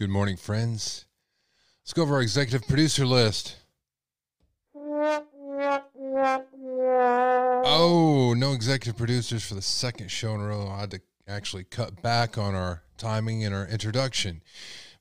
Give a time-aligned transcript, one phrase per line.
[0.00, 1.04] Good morning, friends.
[1.82, 3.58] Let's go over our executive producer list.
[7.66, 10.68] Oh, no executive producers for the second show in a row.
[10.68, 14.40] I had to actually cut back on our timing and our introduction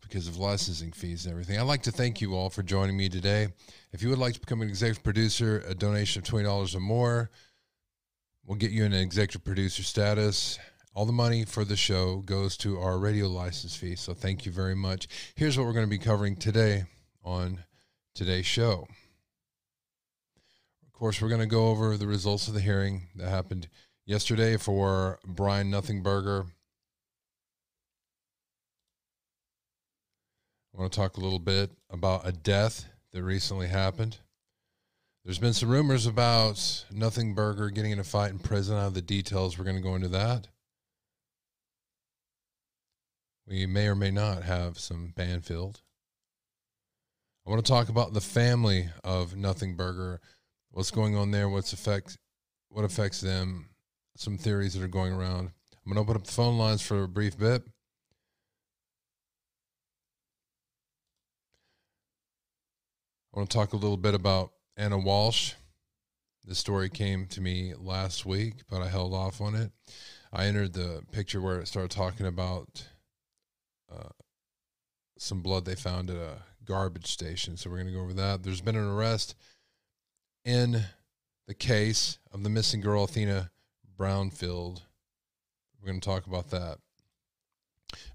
[0.02, 1.58] because of licensing fees and everything.
[1.58, 3.48] I'd like to thank you all for joining me today.
[3.94, 7.32] If you would like to become an executive producer, a donation of $20 or more
[8.46, 10.60] will get you an executive producer status.
[11.00, 13.96] All the money for the show goes to our radio license fee.
[13.96, 15.08] So thank you very much.
[15.34, 16.84] Here's what we're going to be covering today
[17.24, 17.64] on
[18.14, 18.86] today's show.
[20.86, 23.70] Of course, we're going to go over the results of the hearing that happened
[24.06, 26.48] yesterday for Brian Nothingburger.
[30.76, 34.18] I want to talk a little bit about a death that recently happened.
[35.24, 36.56] There's been some rumors about
[36.94, 38.76] Nothingburger getting in a fight in prison.
[38.76, 40.50] Out of the details, we're going to go into that.
[43.50, 45.82] We may or may not have some Banfield.
[47.48, 50.20] I want to talk about the family of Nothingburger,
[50.70, 52.20] what's going on there, what's affect,
[52.70, 53.70] what affects them,
[54.16, 55.50] some theories that are going around.
[55.84, 57.64] I'm going to open up the phone lines for a brief bit.
[63.34, 65.56] I want to talk a little bit about Ana Walshe.
[66.46, 69.72] This story came to me last week, but I held off on it.
[70.32, 72.86] I entered the picture where it started talking about
[73.92, 74.10] uh,
[75.18, 77.58] some blood they found at a garbage station.
[77.58, 78.44] So we're going to go over that.
[78.44, 79.36] There's been an arrest
[80.46, 80.84] in
[81.48, 83.52] the case of the missing girl, Athena
[83.98, 84.82] Brownfield.
[85.82, 86.78] We're going to talk about that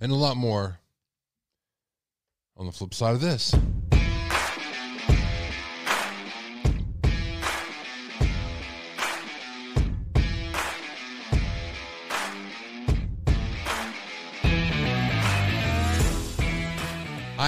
[0.01, 0.79] and a lot more
[2.57, 3.55] on the flip side of this.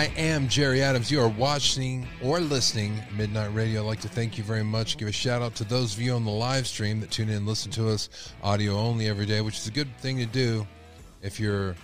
[0.06, 1.10] I am Jerry Adams.
[1.10, 3.82] You are watching or listening Midnight Radio.
[3.82, 4.98] I'd like to thank you very much.
[4.98, 7.38] Give a shout out to those of you on the live stream that tune in
[7.38, 10.64] and listen to us audio only every day, which is a good thing to do
[11.22, 11.74] if you're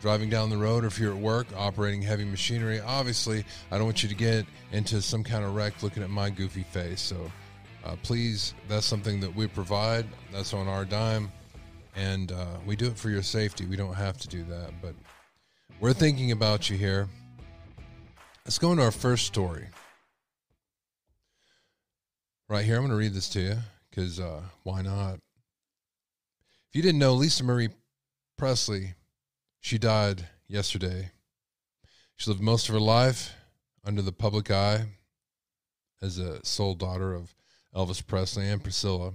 [0.00, 2.80] driving down the road or if you're at work operating heavy machinery.
[2.80, 6.30] Obviously, I don't want you to get into some kind of wreck looking at my
[6.30, 7.02] goofy face.
[7.02, 7.30] So
[7.84, 10.06] uh, please, that's something that we provide.
[10.32, 11.30] That's on our dime.
[11.94, 13.66] And uh, we do it for your safety.
[13.66, 14.72] We don't have to do that.
[14.80, 14.94] But
[15.78, 17.06] we're thinking about you here.
[18.46, 19.66] Let's go into our first story.
[22.48, 23.56] Right here, I'm going to read this to you
[23.90, 25.14] because uh, why not?
[26.68, 27.70] If you didn't know, Lisa Marie
[28.38, 28.94] Presley,
[29.58, 31.10] she died yesterday.
[32.14, 33.34] She lived most of her life
[33.84, 34.84] under the public eye
[36.00, 37.34] as a sole daughter of
[37.74, 39.14] Elvis Presley and Priscilla.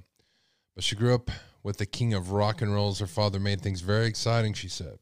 [0.76, 1.32] But she grew up
[1.64, 3.00] with the king of rock and rolls.
[3.00, 5.00] Her father made things very exciting, she said.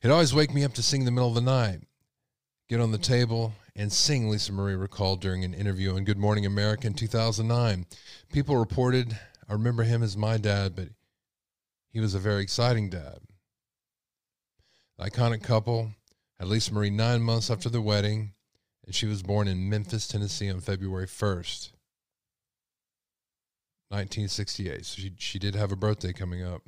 [0.00, 1.80] He'd always wake me up to sing in the middle of the night
[2.70, 6.46] get on the table and sing, Lisa Marie recalled during an interview on Good Morning
[6.46, 7.84] America in 2009.
[8.32, 10.90] People reported, I remember him as my dad, but
[11.92, 13.18] he was a very exciting dad.
[14.96, 15.90] The iconic couple
[16.38, 18.34] had Lisa Marie nine months after the wedding,
[18.86, 21.72] and she was born in Memphis, Tennessee on February 1st,
[23.88, 24.86] 1968.
[24.86, 26.62] So she, she did have a birthday coming up.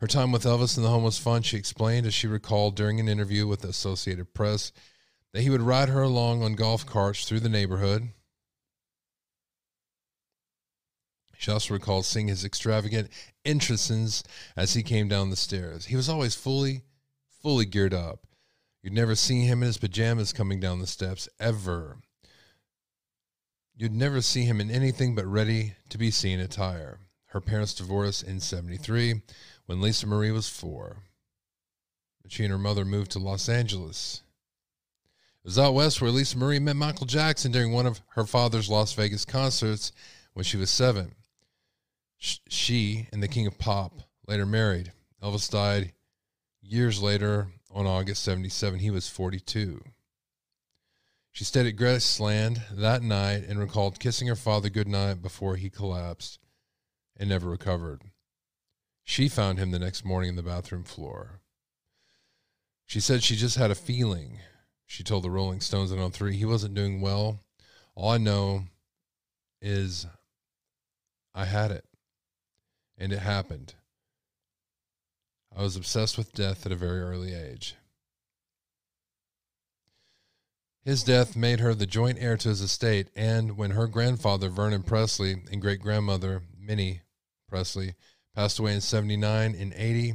[0.00, 2.98] Her time with Elvis in the home was fun, she explained as she recalled during
[2.98, 4.72] an interview with the Associated Press
[5.32, 8.10] that he would ride her along on golf carts through the neighborhood.
[11.36, 13.10] She also recalled seeing his extravagant
[13.44, 14.24] entrances
[14.56, 15.86] as he came down the stairs.
[15.86, 16.82] He was always fully,
[17.42, 18.26] fully geared up.
[18.82, 21.98] You'd never see him in his pajamas coming down the steps, ever.
[23.76, 26.98] You'd never see him in anything but ready to be seen attire.
[27.26, 29.22] Her parents divorced in 73
[29.66, 31.04] when Lisa Marie was four.
[32.26, 34.22] She and her mother moved to Los Angeles
[35.44, 38.92] was out west where Lisa Marie met Michael Jackson during one of her father's Las
[38.92, 39.92] Vegas concerts
[40.34, 41.14] when she was seven.
[42.18, 44.92] She and the King of Pop later married.
[45.22, 45.92] Elvis died
[46.60, 48.80] years later on August 77.
[48.80, 49.82] He was 42.
[51.32, 56.40] She stayed at Graceland that night and recalled kissing her father goodnight before he collapsed
[57.16, 58.02] and never recovered.
[59.04, 61.40] She found him the next morning in the bathroom floor.
[62.86, 64.40] She said she just had a feeling
[64.88, 67.38] she told the Rolling Stones in 03 he wasn't doing well.
[67.94, 68.64] All I know
[69.60, 70.06] is
[71.34, 71.84] I had it
[72.96, 73.74] and it happened.
[75.54, 77.76] I was obsessed with death at a very early age.
[80.84, 84.82] His death made her the joint heir to his estate, and when her grandfather, Vernon
[84.82, 87.02] Presley, and great grandmother, Minnie
[87.46, 87.94] Presley,
[88.34, 90.14] passed away in 79 and 80,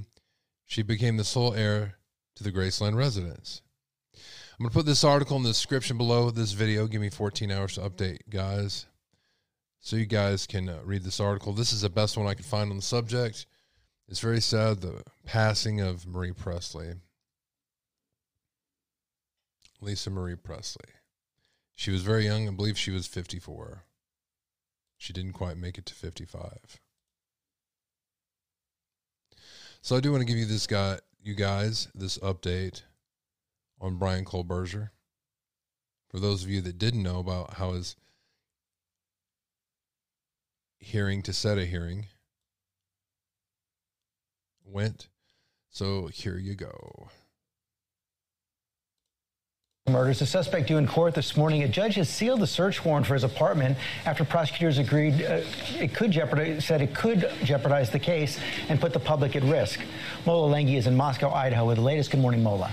[0.66, 2.00] she became the sole heir
[2.36, 3.62] to the Graceland residence.
[4.54, 6.86] I'm going to put this article in the description below this video.
[6.86, 8.86] Give me 14 hours to update, guys.
[9.80, 11.54] So you guys can uh, read this article.
[11.54, 13.48] This is the best one I could find on the subject.
[14.08, 16.94] It's very sad the passing of Marie Presley.
[19.82, 20.86] Lisa Marie Presley.
[21.76, 22.48] She was very young.
[22.48, 23.86] I believe she was 54.
[24.98, 26.80] She didn't quite make it to 55.
[29.82, 32.84] So I do want to give you this guy, you guys, this update
[33.84, 34.90] on Bryan Kohberger.
[36.10, 37.96] For those of you that didn't know about how his
[40.80, 42.08] hearing to set a hearing
[44.66, 45.10] went,
[45.70, 47.10] so here you go.
[49.90, 50.20] Murders.
[50.20, 51.64] The suspect due in court this morning.
[51.64, 55.42] A judge has sealed the search warrant for his apartment after prosecutors agreed uh,
[55.78, 58.40] it could jeopardize, said it could jeopardize the case
[58.70, 59.82] and put the public at risk.
[60.26, 62.12] Mola Lenghi is in Moscow, Idaho, with the latest.
[62.12, 62.72] Good morning, Mola.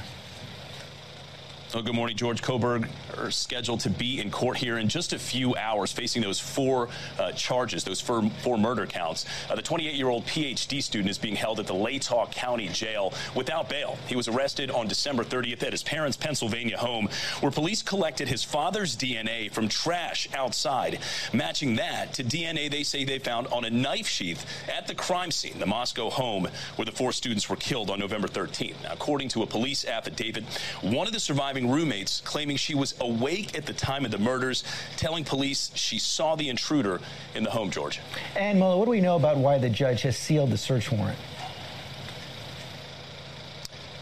[1.73, 5.19] Well, good morning, George Kohberger are scheduled to be in court here in just a
[5.21, 9.25] few hours, facing those four uh, charges, those four, four murder counts.
[9.49, 13.97] Uh, the 28-year-old PhD student is being held at the Latah County Jail without bail.
[14.09, 17.09] He was arrested on December 30th at his parents' Pennsylvania home,
[17.39, 20.99] where police collected his father's DNA from trash outside,
[21.33, 25.31] matching that to DNA they say they found on a knife sheath at the crime
[25.31, 28.83] scene, the Moscow home where the four students were killed on November 13th.
[28.83, 30.43] Now, according to a police affidavit,
[30.83, 34.63] one of the surviving roommates claiming she was awake at the time of the murders,
[34.97, 37.01] telling police she saw the intruder
[37.35, 38.01] in the home, George.
[38.37, 41.19] And Mola, what do we know about why the judge has sealed the search warrant?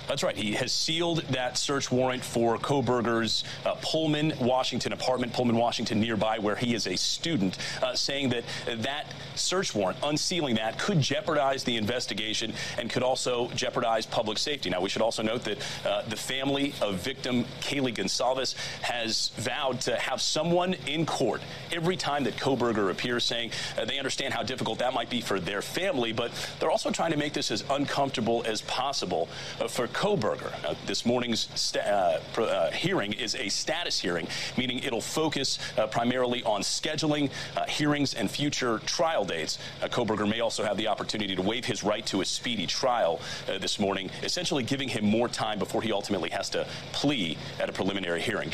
[0.09, 0.37] That's right.
[0.37, 6.39] He has sealed that search warrant for Kohberger's uh, Pullman, Washington apartment, Pullman, Washington, nearby,
[6.39, 8.45] where he is a student, uh, saying that
[8.79, 14.71] that search warrant, unsealing that, could jeopardize the investigation and could also jeopardize public safety.
[14.71, 19.79] Now, we should also note that uh, the family of victim Kaylee Goncalves has vowed
[19.83, 24.43] to have someone in court every time that Kohberger appears, saying uh, they understand how
[24.43, 27.63] difficult that might be for their family, but they're also trying to make this as
[27.69, 29.29] uncomfortable as possible
[29.61, 30.53] uh, for Kohberger.
[30.65, 36.41] Uh, this morning's uh, uh, hearing is a status hearing, meaning it'll focus uh, primarily
[36.45, 39.59] on scheduling uh, hearings and future trial dates.
[39.83, 43.21] Uh, Kohberger may also have the opportunity to waive his right to a speedy trial
[43.61, 47.73] this morning, essentially giving him more time before he ultimately has to plea at a
[47.73, 48.53] preliminary hearing.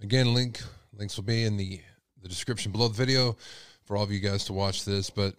[0.00, 0.62] Again, link
[0.96, 1.82] links will be in the
[2.22, 3.36] the description below the video
[3.84, 5.34] for all of you guys to watch this, but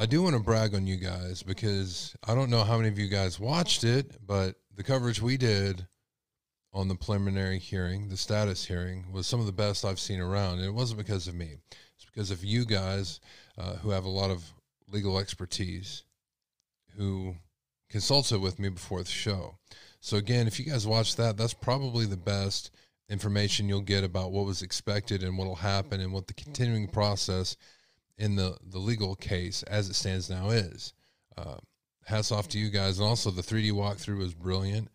[0.00, 2.98] I do want to brag on you guys because I don't know how many of
[2.98, 5.86] you guys watched it, but the coverage we did
[6.72, 10.54] on the preliminary hearing, the status hearing, was some of the best I've seen around.
[10.54, 11.58] And it wasn't because of me,
[11.96, 13.20] it's because of you guys
[13.58, 14.42] uh, who have a lot of
[14.90, 16.04] legal expertise
[16.96, 17.34] who
[17.90, 19.58] consulted with me before the show.
[20.00, 22.70] So, again, if you guys watch that, that's probably the best
[23.10, 26.88] information you'll get about what was expected and what will happen and what the continuing
[26.88, 27.54] process
[28.20, 30.92] in the the legal case as it stands now is.
[31.36, 31.56] Uh,
[32.06, 34.88] hats off to you guys, and also the 3D walkthrough was brilliant.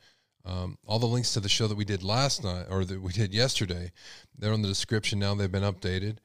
[0.45, 3.11] Um, all the links to the show that we did last night or that we
[3.11, 3.91] did yesterday,
[4.37, 5.33] they're in the description now.
[5.33, 6.17] They've been updated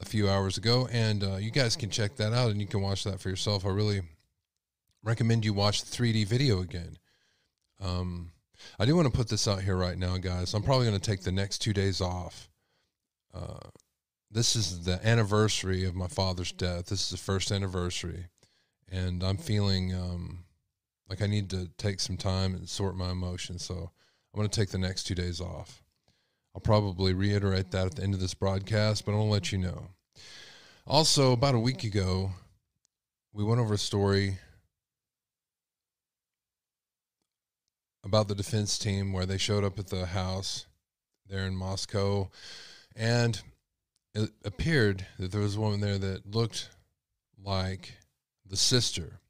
[0.00, 2.80] a few hours ago, and uh, you guys can check that out and you can
[2.82, 3.66] watch that for yourself.
[3.66, 4.02] I really
[5.02, 6.96] recommend you watch the 3D video again.
[7.80, 8.30] Um,
[8.78, 10.54] I do want to put this out here right now, guys.
[10.54, 12.48] I'm probably going to take the next two days off.
[13.34, 13.68] Uh,
[14.34, 16.86] this is the anniversary of my father's death.
[16.86, 18.26] This is the first anniversary,
[18.90, 20.40] and I'm feeling um,
[21.08, 23.64] like I need to take some time and sort my emotions.
[23.64, 25.84] So I'm going to take the next two days off.
[26.52, 29.52] I'll probably reiterate that at the end of this broadcast, but I want to let
[29.52, 29.86] you know.
[30.84, 32.32] Also, about a week ago,
[33.32, 34.38] we went over a story
[38.04, 40.66] about the defense team where they showed up at the house
[41.28, 42.30] there in Moscow.
[42.96, 43.40] And
[44.14, 46.70] it appeared that there was a woman there that looked
[47.42, 47.94] like
[48.46, 49.20] the sister.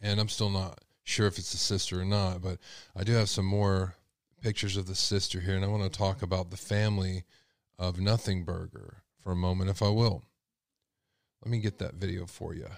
[0.00, 2.58] And I'm still not sure if it's the sister or not, but
[2.96, 3.94] I do have some more
[4.40, 7.24] pictures of the sister here, and I want to talk about the family
[7.78, 10.22] of Nothing Burger for a moment, if I will.
[11.44, 12.68] Let me get that video for you.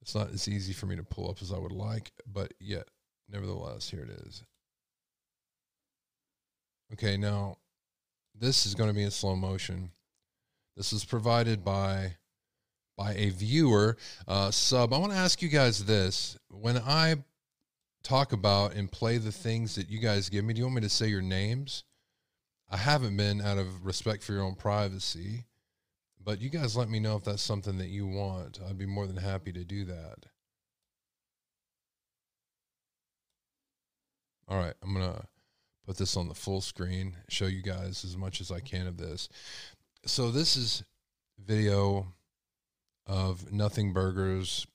[0.00, 2.86] It's not as easy for me to pull up as I would like, but yet,
[3.28, 4.44] nevertheless, here it is.
[6.92, 7.56] Okay, now
[8.38, 9.90] this is going to be in slow motion.
[10.76, 12.16] This is provided by
[12.96, 14.92] by a viewer uh, sub.
[14.92, 17.16] I want to ask you guys this: when I
[18.02, 20.82] talk about and play the things that you guys give me, do you want me
[20.82, 21.84] to say your names?
[22.70, 25.44] I haven't been out of respect for your own privacy,
[26.22, 28.60] but you guys let me know if that's something that you want.
[28.68, 30.26] I'd be more than happy to do that.
[34.48, 35.24] All right, I'm gonna
[35.86, 38.96] put this on the full screen, show you guys as much as I can of
[38.96, 39.28] this.
[40.04, 40.82] So this is
[41.38, 42.08] video
[43.06, 44.66] of Nothing Burger's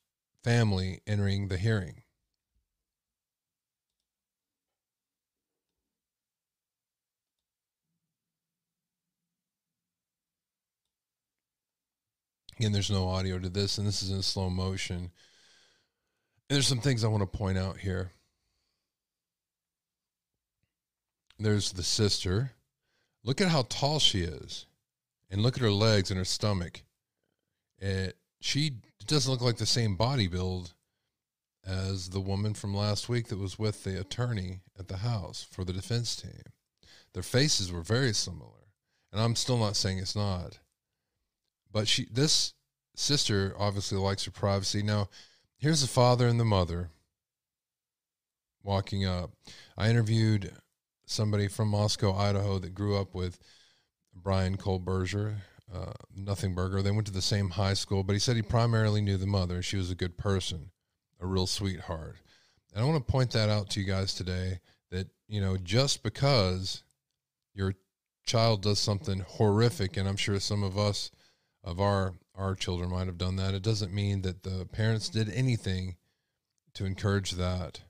[0.44, 2.04] family entering the hearing.
[12.58, 14.98] Again, there's no audio to this, and this is in slow motion.
[14.98, 15.12] And
[16.48, 18.12] there's some things I want to point out here.
[21.44, 22.52] There's the sister.
[23.24, 24.66] Look at how tall she is,
[25.30, 26.84] and look at her legs and her stomach.
[27.80, 28.74] It, she
[29.06, 30.74] doesn't look like the same body build
[31.66, 35.64] as the woman from last week that was with the attorney at the house for
[35.64, 36.44] the defense team.
[37.14, 38.68] Their faces were very similar,
[39.12, 40.60] and I'm still not saying it's not.
[41.72, 42.54] But she, this
[42.96, 44.82] sister, obviously likes her privacy.
[44.82, 45.10] Now,
[45.58, 46.90] here's the father and the mother
[48.64, 49.32] walking up.
[49.78, 50.54] I interviewed
[51.12, 53.40] somebody from Moscow, Idaho, that grew up with
[54.14, 55.36] Brian Kohberger,
[55.74, 56.82] uh, Nothing Burger.
[56.82, 59.62] They went to the same high school, but he said he primarily knew the mother.
[59.62, 60.72] She was a good person,
[61.20, 62.18] a real sweetheart.
[62.74, 66.04] And I want to point that out to you guys today that, you know, just
[66.04, 66.84] because
[67.54, 67.76] your
[68.26, 71.12] child does something horrific, and I'm sure some of us,
[71.64, 75.30] of our our children might have done that, it doesn't mean that the parents did
[75.30, 75.98] anything
[76.74, 77.82] to encourage that.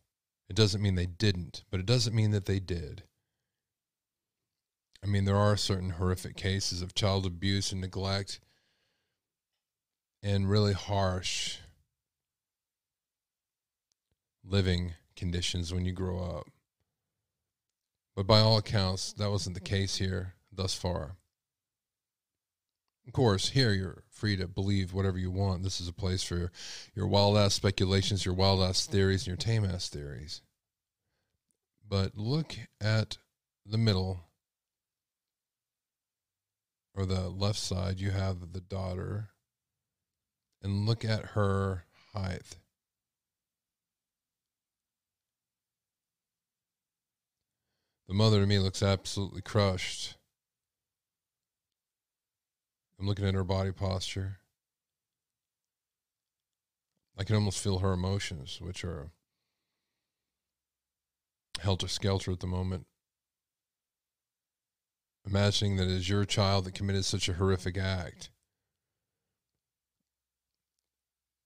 [0.50, 3.04] It doesn't mean they didn't, but it doesn't mean that they did.
[5.04, 8.40] I mean, there are certain horrific cases of child abuse and neglect
[10.22, 11.58] and really harsh
[14.44, 16.48] living conditions when you grow up.
[18.16, 21.16] But by all accounts, that wasn't the case here thus far.
[23.08, 25.64] Of course, here you're free to believe whatever you want.
[25.64, 26.52] This is a place for
[26.94, 30.42] your, wild ass speculations, your wild ass theories, and your tame ass theories.
[31.88, 33.18] But look at
[33.66, 34.22] the middle
[36.94, 39.30] or the left side, you have the daughter,
[40.62, 42.58] and look at her height.
[48.08, 50.16] The mother to me looks absolutely crushed.
[53.00, 54.40] I'm looking at her body posture.
[57.18, 59.12] I can almost feel her emotions, which are
[61.60, 62.86] helter skelter at the moment
[65.26, 68.30] imagining that it is your child that committed such a horrific act.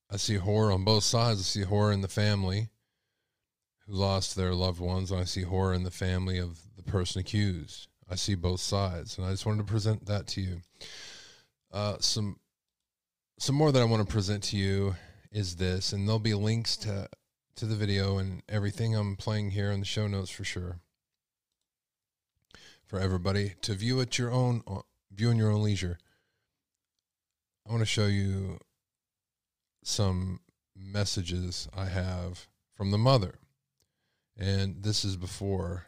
[0.10, 1.40] I see horror on both sides.
[1.40, 2.70] I see horror in the family
[3.86, 7.22] who lost their loved ones, and I see horror in the family of the person
[7.22, 7.88] accused.
[8.10, 10.62] I see both sides, and I just wanted to present that to you.
[11.72, 12.40] Uh, some
[13.38, 14.96] some more that I want to present to you
[15.32, 17.10] is this, and there'll be links to
[17.58, 20.80] to the video and everything I'm playing here in the show notes for sure
[22.88, 24.64] for everybody to view at your own
[25.12, 25.98] view in your own leisure.
[27.68, 28.60] I want to show you
[29.84, 30.40] some
[30.76, 33.36] messages I have from the mother.
[34.38, 35.88] And this is before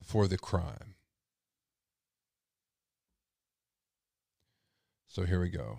[0.00, 0.94] before the crime.
[5.08, 5.78] So here we go.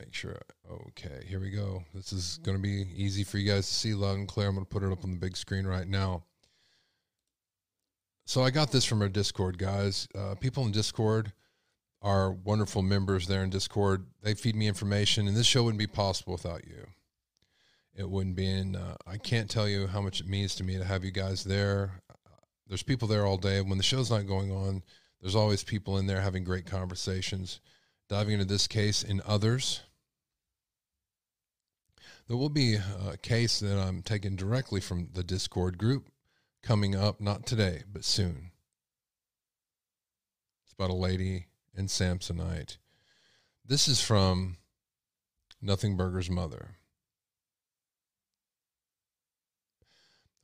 [0.00, 0.40] Make sure.
[0.70, 1.84] Okay, here we go.
[1.94, 4.48] This is going to be easy for you guys to see loud and clear.
[4.48, 6.24] I'm going to put it up on the big screen right now.
[8.24, 10.08] So I got this from our Discord, guys.
[10.14, 11.32] Uh, people in Discord
[12.00, 14.06] are wonderful members there in Discord.
[14.22, 16.86] They feed me information, and this show wouldn't be possible without you.
[17.94, 20.78] It wouldn't be, and uh, I can't tell you how much it means to me
[20.78, 22.00] to have you guys there.
[22.68, 23.60] There's people there all day.
[23.60, 24.82] When the show's not going on,
[25.20, 27.60] there's always people in there having great conversations,
[28.08, 29.80] diving into this case and others.
[32.30, 36.10] There will be a case that I'm taking directly from the Discord group
[36.62, 38.52] coming up, not today, but soon.
[40.62, 42.76] It's about a lady in Samsonite.
[43.66, 44.58] This is from
[45.60, 46.76] Nothing Burger's mother.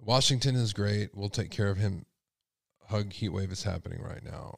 [0.00, 1.10] Washington is great.
[1.14, 2.04] We'll take care of him.
[2.88, 4.56] Hug heat wave is happening right now.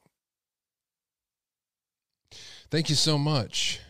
[2.71, 3.81] Thank you so much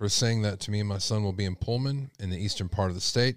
[0.00, 0.80] for saying that to me.
[0.80, 3.36] and My son will be in Pullman in the eastern part of the state,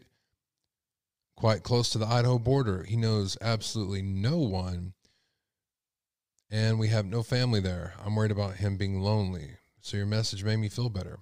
[1.36, 2.84] quite close to the Idaho border.
[2.84, 4.93] He knows absolutely no one,
[6.50, 7.96] and we have no family there.
[8.01, 9.58] I'm worried about him being lonely.
[9.82, 11.20] So your message made me feel better.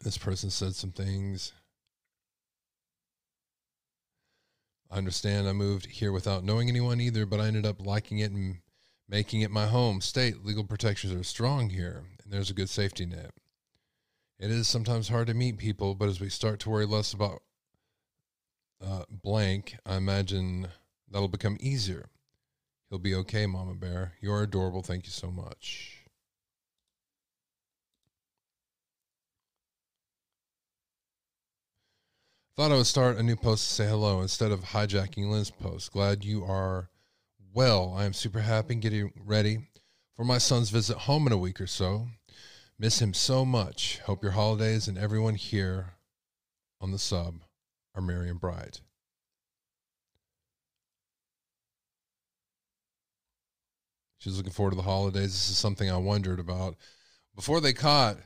[0.00, 1.52] This person said some things.
[4.92, 8.30] I understand I moved here without knowing anyone either, but I ended up liking it
[8.30, 8.58] and
[9.08, 10.00] making it my home.
[10.00, 13.30] State legal protections are strong here, and there's a good safety net.
[14.38, 17.42] It is sometimes hard to meet people, but as we start to worry less about
[18.84, 20.68] uh, blank, I imagine
[21.10, 22.10] that'll become easier.
[22.90, 24.12] He'll be okay, Mama Bear.
[24.20, 24.82] You're adorable.
[24.82, 26.04] Thank you so much.
[32.56, 35.92] Thought I would start a new post to say hello instead of hijacking Lynn's post.
[35.92, 36.88] Glad you are
[37.56, 37.94] well.
[37.96, 39.60] I am super happy and getting ready
[40.14, 42.08] for my son's visit home in a week or so.
[42.78, 43.98] Miss him so much.
[44.00, 45.94] Hope your holidays and everyone here
[46.82, 47.36] on the sub
[47.94, 48.82] are merry and bright.
[54.18, 55.32] She's looking forward to the holidays.
[55.32, 56.76] This is something I wondered about.
[57.34, 58.18] Before they caught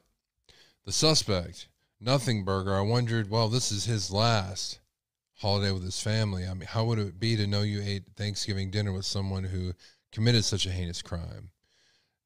[0.84, 1.68] the suspect,
[2.00, 4.79] Nothing Burger, I wondered, well, this is his last
[5.40, 6.46] holiday with his family.
[6.46, 9.72] I mean, how would it be to know you ate Thanksgiving dinner with someone who
[10.12, 11.50] committed such a heinous crime?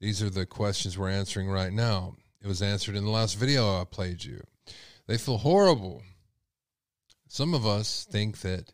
[0.00, 2.16] These are the questions we're answering right now.
[2.42, 4.42] It was answered in the last video I played you.
[5.06, 6.02] They feel horrible.
[7.28, 8.72] Some of us think that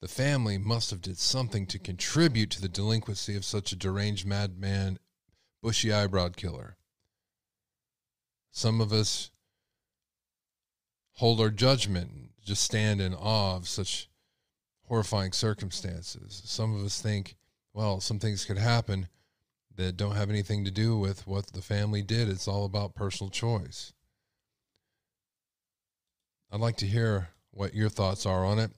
[0.00, 4.26] the family must have did something to contribute to the delinquency of such a deranged
[4.26, 4.98] madman,
[5.62, 6.76] bushy eyebrowed killer.
[8.50, 9.30] Some of us
[11.14, 14.08] hold our judgment, just stand in awe of such
[14.86, 16.42] horrifying circumstances.
[16.44, 17.36] Some of us think,
[17.72, 19.08] well, some things could happen
[19.76, 22.28] that don't have anything to do with what the family did.
[22.28, 23.92] It's all about personal choice.
[26.50, 28.72] I'd like to hear what your thoughts are on it.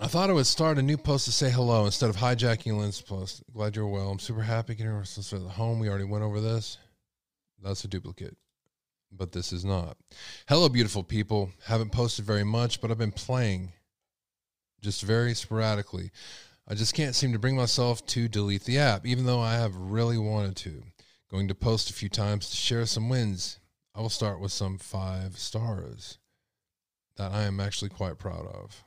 [0.00, 3.00] I thought I would start a new post to say hello instead of hijacking Lynn's
[3.00, 3.42] post.
[3.52, 4.10] Glad you're well.
[4.10, 5.78] I'm super happy getting our sister at home.
[5.78, 6.78] We already went over this.
[7.62, 8.36] That's a duplicate
[9.12, 9.96] but this is not.
[10.48, 11.50] Hello, beautiful people.
[11.66, 13.72] Haven't posted very much, but I've been playing
[14.80, 16.10] just very sporadically.
[16.68, 19.74] I just can't seem to bring myself to delete the app, even though I have
[19.76, 20.82] really wanted to.
[21.30, 23.58] Going to post a few times to share some wins.
[23.94, 26.18] I will start with some five stars
[27.16, 28.84] that I am actually quite proud of.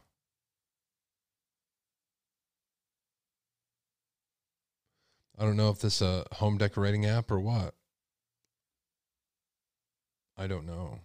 [5.38, 7.74] I don't know if this is a home decorating app or what.
[10.38, 11.00] I don't know.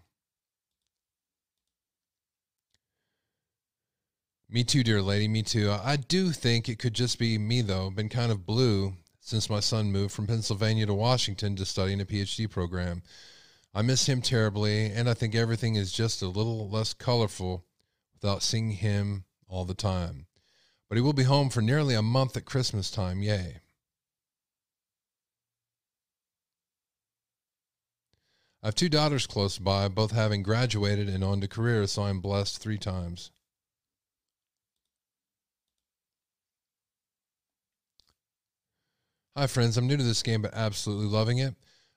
[4.51, 5.29] Me too, dear lady.
[5.29, 5.71] Me too.
[5.71, 7.91] I do think it could just be me, though.
[7.91, 12.01] Been kind of blue since my son moved from Pennsylvania to Washington to study in
[12.01, 13.03] a PhD program.
[13.75, 17.67] I miss him terribly, and I think everything is just a little less colorful
[18.15, 20.27] without seeing him all the time.
[20.89, 23.23] But he will be home for nearly a month at Christmas time.
[23.23, 23.61] Yay.
[28.63, 32.21] I have two daughters close by, both having graduated and on to careers, so I'm
[32.21, 33.31] blessed three times.
[39.37, 39.77] Hi, friends.
[39.77, 41.55] I'm new to this game, but absolutely loving it.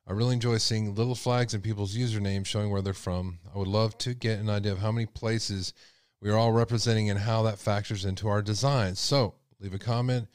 [0.08, 3.39] I really enjoy seeing little flags and people's usernames showing where they're from.
[3.54, 5.74] I would love to get an idea of how many places
[6.21, 9.00] we are all representing and how that factors into our designs.
[9.00, 10.28] So leave a comment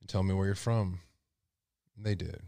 [0.00, 1.00] and tell me where you're from.
[1.98, 2.40] They did.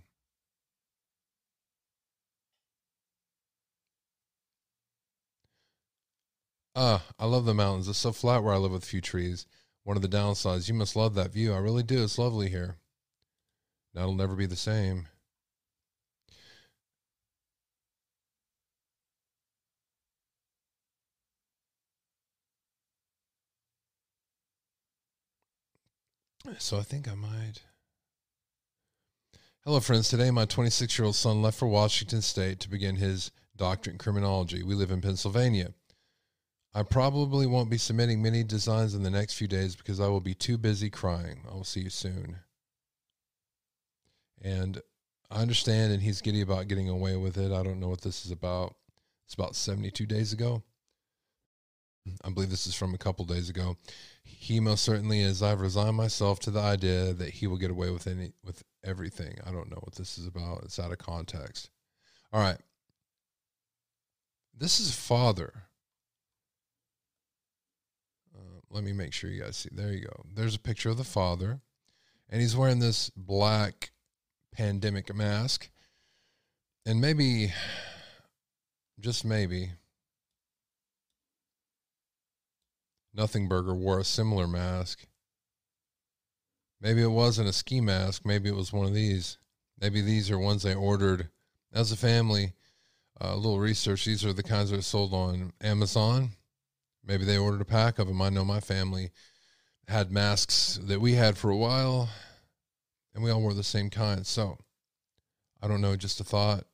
[6.78, 7.88] Ah, I love the mountains.
[7.88, 9.46] It's so flat where I live with a few trees.
[9.84, 10.68] One of the downsides.
[10.68, 11.54] You must love that view.
[11.54, 12.04] I really do.
[12.04, 12.76] It's lovely here.
[13.94, 15.08] That'll never be the same.
[26.58, 27.62] So I think I might.
[29.64, 30.10] Hello, friends.
[30.10, 33.98] Today, my 26 year old son left for Washington State to begin his doctorate in
[33.98, 34.62] criminology.
[34.62, 35.72] We live in Pennsylvania.
[36.76, 40.20] I probably won't be submitting many designs in the next few days because I will
[40.20, 41.40] be too busy crying.
[41.50, 42.36] I will see you soon.
[44.42, 44.82] And
[45.30, 47.50] I understand, and he's giddy about getting away with it.
[47.50, 48.74] I don't know what this is about.
[49.24, 50.62] It's about 72 days ago.
[52.22, 53.78] I believe this is from a couple days ago.
[54.22, 55.42] He most certainly is.
[55.42, 59.38] I've resigned myself to the idea that he will get away with any with everything.
[59.46, 60.64] I don't know what this is about.
[60.64, 61.70] It's out of context.
[62.34, 62.58] All right.
[64.54, 65.66] This is father
[68.70, 69.70] let me make sure you guys see.
[69.72, 70.24] There you go.
[70.34, 71.60] There's a picture of the father,
[72.28, 73.92] and he's wearing this black
[74.52, 75.70] pandemic mask.
[76.84, 77.52] And maybe,
[79.00, 79.70] just maybe,
[83.16, 85.06] Nothing Burger wore a similar mask.
[86.82, 88.26] Maybe it wasn't a ski mask.
[88.26, 89.38] Maybe it was one of these.
[89.80, 91.30] Maybe these are ones they ordered
[91.72, 92.52] as a family.
[93.18, 94.04] Uh, a little research.
[94.04, 96.32] These are the kinds that are sold on Amazon
[97.06, 98.20] Maybe they ordered a pack of them.
[98.20, 99.10] I know my family
[99.86, 102.08] had masks that we had for a while,
[103.14, 104.26] and we all wore the same kind.
[104.26, 104.58] So
[105.62, 106.64] I don't know, just a thought.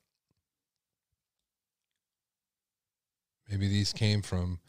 [3.50, 4.60] Maybe these came from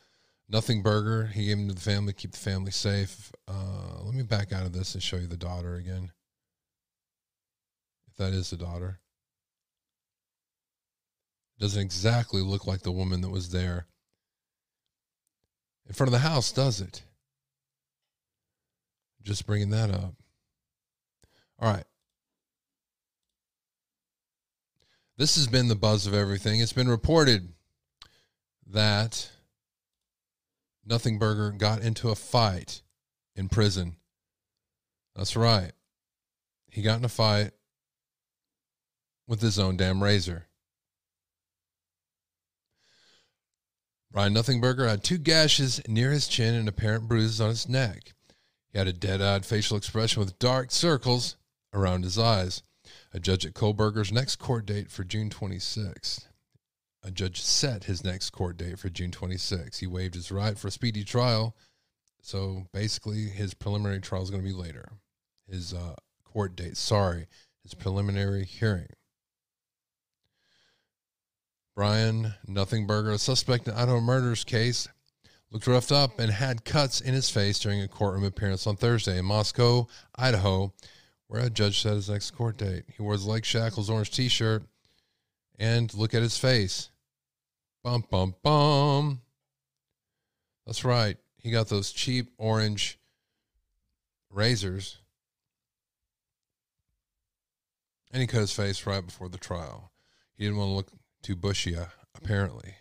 [0.50, 1.28] Nothing Burger.
[1.28, 3.32] He gave them to the family, to keep the family safe.
[3.48, 6.12] Uh, let me back out of this and show you the daughter again.
[8.12, 9.00] If that is the daughter.
[11.60, 13.88] Doesn't exactly look like the woman that was there
[15.88, 17.04] in front of the house, does it?
[19.22, 20.16] Just bringing that up.
[21.60, 21.86] All right.
[25.18, 26.60] This has been the buzz of everything.
[26.60, 27.54] It's been reported
[28.68, 29.30] that
[30.86, 32.82] Nothing Burger got into a fight
[33.36, 33.96] in prison.
[35.16, 35.72] That's right.
[36.70, 37.52] He got in a fight
[39.28, 40.48] with his own damn razor.
[44.14, 48.14] Brian Nothingburger had two gashes near his chin and apparent bruises on his neck.
[48.72, 51.36] He had a dead eyed facial expression with dark circles
[51.74, 52.62] around his eyes.
[53.12, 56.28] A judge at Kohberger's next court date for June 26th.
[57.02, 59.80] A judge set his next court date for June 26th.
[59.80, 61.56] He waived his right for a speedy trial.
[62.22, 64.90] So basically, his preliminary trial is going to be later.
[65.50, 67.26] His uh, court date, sorry,
[67.64, 68.90] his preliminary hearing.
[71.76, 74.88] Brian Nothingburger, a suspect in Idaho murders case,
[75.52, 79.18] looked roughed up and had cuts in his face during a courtroom appearance on Thursday
[79.18, 80.74] in Moscow, Idaho,
[81.28, 82.84] where a judge set his next court date.
[82.96, 84.64] He wore his leg shackles orange t shirt,
[85.58, 86.90] and look at his face.
[87.84, 89.22] Bum, bum, bum.
[90.66, 91.18] That's right.
[91.38, 92.98] He got those cheap orange
[94.30, 95.00] razors.
[98.12, 99.92] And he cut his face right before the trial.
[100.36, 100.88] He didn't want to look
[101.24, 102.76] to Bushia, apparently.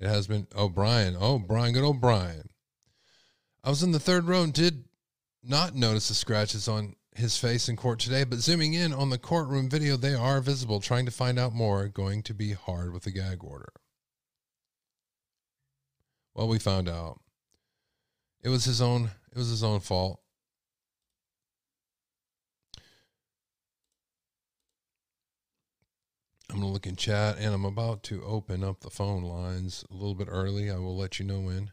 [0.00, 1.16] It has been oh, O'Brien.
[1.18, 2.48] Oh, Brian, good old Brian.
[3.62, 4.84] I was in the third row and did
[5.44, 9.18] not notice the scratches on his face in court today, but zooming in on the
[9.18, 10.80] courtroom video, they are visible.
[10.80, 13.72] Trying to find out more, going to be hard with the gag order.
[16.34, 17.20] Well, we found out
[18.42, 19.10] it was his own.
[19.30, 20.21] It was his own fault.
[26.52, 29.86] I'm going to look in chat and I'm about to open up the phone lines
[29.90, 30.70] a little bit early.
[30.70, 31.70] I will let you know when.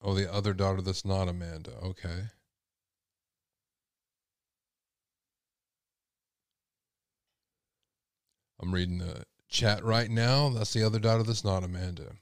[0.00, 1.72] Oh, the other daughter that's not Amanda.
[1.82, 2.28] Okay.
[8.58, 10.50] I'm reading the chat right now.
[10.50, 12.12] That's the other daughter that's not Amanda.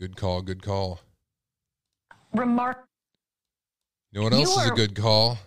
[0.00, 0.42] Good call.
[0.42, 1.00] Good call.
[2.34, 2.84] Remark.
[4.12, 5.38] You know what else you is are- a good call?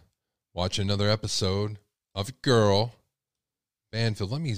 [0.54, 1.78] Watch another episode
[2.14, 2.94] of Girl.
[3.92, 4.32] Banfield.
[4.32, 4.56] Let me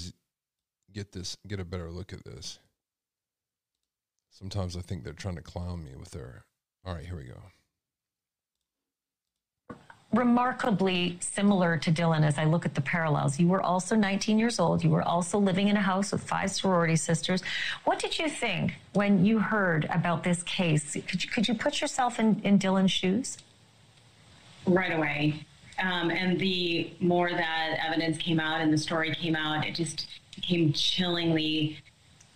[0.92, 2.60] get this, get a better look at this.
[4.32, 6.46] Sometimes I think they're trying to clown me with their.
[6.86, 7.42] All right, here we go
[10.14, 13.40] remarkably similar to Dylan as I look at the parallels.
[13.40, 14.84] You were also 19 years old.
[14.84, 17.42] You were also living in a house with five sorority sisters.
[17.84, 20.94] What did you think when you heard about this case?
[20.94, 23.38] Could you, could you put yourself in, in Dylan's shoes?
[24.68, 25.46] Right away.
[25.82, 30.08] Um, and the more that evidence came out and the story came out, it just
[30.36, 31.80] became chillingly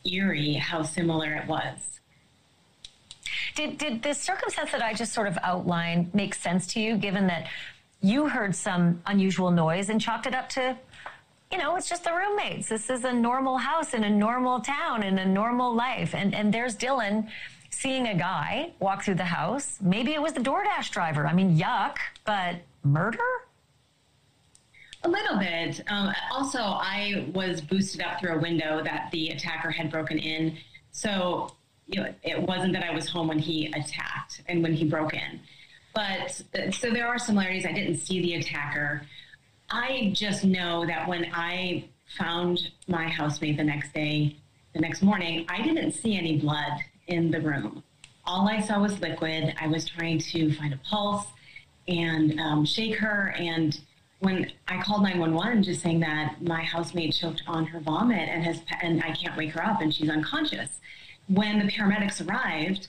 [0.04, 1.97] eerie how similar it was.
[3.58, 7.26] Did, did the circumstance that I just sort of outlined make sense to you, given
[7.26, 7.48] that
[8.02, 10.78] you heard some unusual noise and chalked it up to,
[11.52, 12.70] you know, it's just the roommates.
[12.70, 16.14] This is a normal house in a normal town in a normal life.
[16.14, 17.30] And, and there's Dylan
[17.72, 19.80] seeing a guy walk through the house.
[19.82, 21.26] Maybe it was the DoorDash driver.
[21.26, 23.18] I mean, yuck, but murder?
[25.02, 25.82] A little bit.
[25.90, 30.58] Um, also, I was boosted up through a window that the attacker had broken in.
[30.92, 31.57] So
[31.88, 35.14] you know, it wasn't that I was home when he attacked and when he broke
[35.14, 35.40] in.
[35.94, 37.66] But so there are similarities.
[37.66, 39.04] I didn't see the attacker.
[39.70, 41.86] I just know that when I
[42.18, 44.36] found my housemate the next day,
[44.74, 46.74] the next morning, I didn't see any blood
[47.08, 47.84] in the room.
[48.26, 49.56] All I saw was liquid.
[49.60, 51.26] I was trying to find a pulse
[51.88, 53.34] and um, shake her.
[53.38, 53.80] And
[54.20, 58.62] when I called 911, just saying that my housemate choked on her vomit and has,
[58.82, 60.80] and I can't wake her up and she's unconscious
[61.28, 62.88] when the paramedics arrived,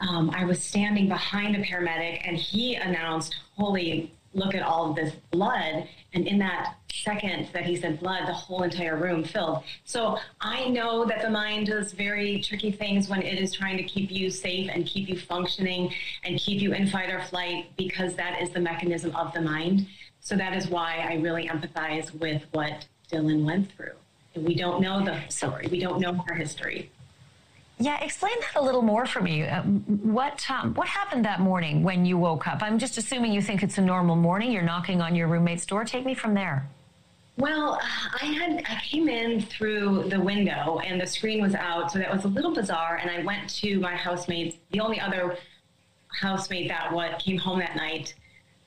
[0.00, 4.96] um, I was standing behind a paramedic and he announced, Holy look at all of
[4.96, 5.86] this blood.
[6.14, 9.62] And in that second that he said blood, the whole entire room filled.
[9.84, 13.82] So I know that the mind does very tricky things when it is trying to
[13.82, 15.92] keep you safe and keep you functioning
[16.24, 19.86] and keep you in fight or flight because that is the mechanism of the mind.
[20.20, 23.92] So that is why I really empathize with what Dylan went through.
[24.34, 25.68] We don't know the story.
[25.70, 26.90] We don't know her history.
[27.82, 29.42] Yeah, explain that a little more for me.
[29.42, 32.62] Uh, what um, what happened that morning when you woke up?
[32.62, 34.52] I'm just assuming you think it's a normal morning.
[34.52, 35.84] You're knocking on your roommate's door.
[35.84, 36.68] Take me from there.
[37.38, 37.80] Well,
[38.20, 42.12] I had I came in through the window and the screen was out, so that
[42.14, 42.98] was a little bizarre.
[43.02, 44.58] And I went to my housemates.
[44.70, 45.36] The only other
[46.20, 48.14] housemate that what came home that night.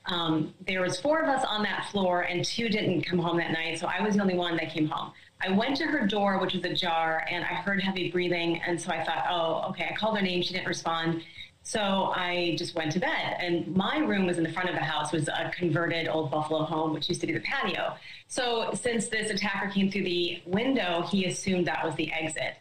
[0.04, 3.52] Um, there was four of us on that floor, and two didn't come home that
[3.52, 3.78] night.
[3.78, 5.12] So I was the only one that came home.
[5.40, 8.60] I went to her door, which was ajar, and I heard heavy breathing.
[8.66, 9.88] And so I thought, oh, okay.
[9.90, 10.42] I called her name.
[10.42, 11.22] She didn't respond.
[11.62, 13.36] So I just went to bed.
[13.38, 16.64] And my room was in the front of the house, was a converted old Buffalo
[16.64, 17.96] home, which used to be the patio.
[18.28, 22.54] So since this attacker came through the window, he assumed that was the exit.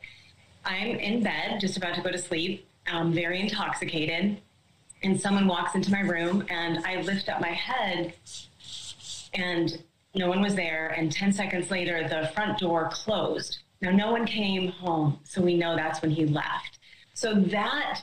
[0.65, 4.41] I'm in bed, just about to go to sleep, um, very intoxicated.
[5.03, 8.15] And someone walks into my room, and I lift up my head,
[9.35, 9.77] and
[10.15, 10.87] no one was there.
[10.97, 13.59] And 10 seconds later, the front door closed.
[13.81, 15.19] Now, no one came home.
[15.23, 16.79] So we know that's when he left.
[17.13, 18.01] So that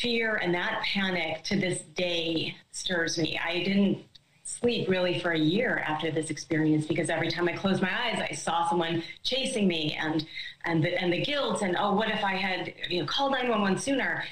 [0.00, 3.38] fear and that panic to this day stirs me.
[3.44, 4.04] I didn't
[4.42, 8.24] sleep really for a year after this experience because every time I closed my eyes,
[8.30, 10.26] I saw someone chasing me and
[10.64, 13.78] and the, and the guilt and oh, what if I had you know called 911
[13.78, 14.24] sooner?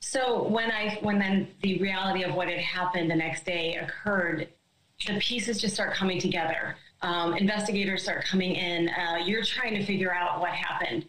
[0.00, 4.48] So when I when then the reality of what had happened the next day occurred,
[5.06, 6.76] the pieces just start coming together.
[7.02, 8.88] Um, investigators start coming in.
[8.88, 11.04] Uh, you're trying to figure out what happened.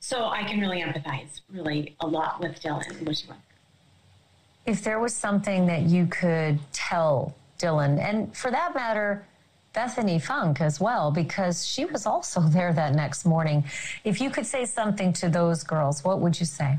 [0.00, 3.26] So I can really empathize really a lot with Dylan what she.
[4.66, 9.26] If there was something that you could tell Dylan, and for that matter,
[9.72, 13.64] Bethany Funke as well, because she was also there that next morning.
[14.04, 16.78] If you could say something to those girls, what would you say?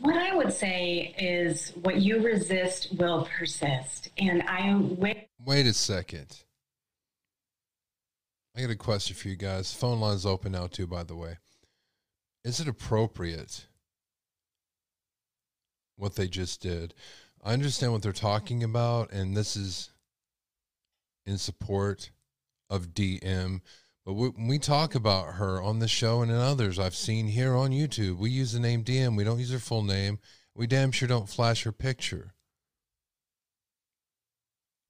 [0.00, 4.10] What I would say is what you resist will persist.
[4.18, 5.28] And I wait.
[5.44, 6.44] Wait a second.
[8.56, 9.72] I got a question for you guys.
[9.72, 11.38] Phone line's open now, too, by the way.
[12.44, 13.66] Is it appropriate
[15.96, 16.94] what they just did?
[17.44, 19.90] I understand what they're talking about, and this is
[21.26, 22.10] in support
[22.70, 23.60] of DM.
[24.08, 27.54] But when we talk about her on the show and in others I've seen here
[27.54, 29.18] on YouTube, we use the name DM.
[29.18, 30.18] We don't use her full name.
[30.54, 32.32] We damn sure don't flash her picture.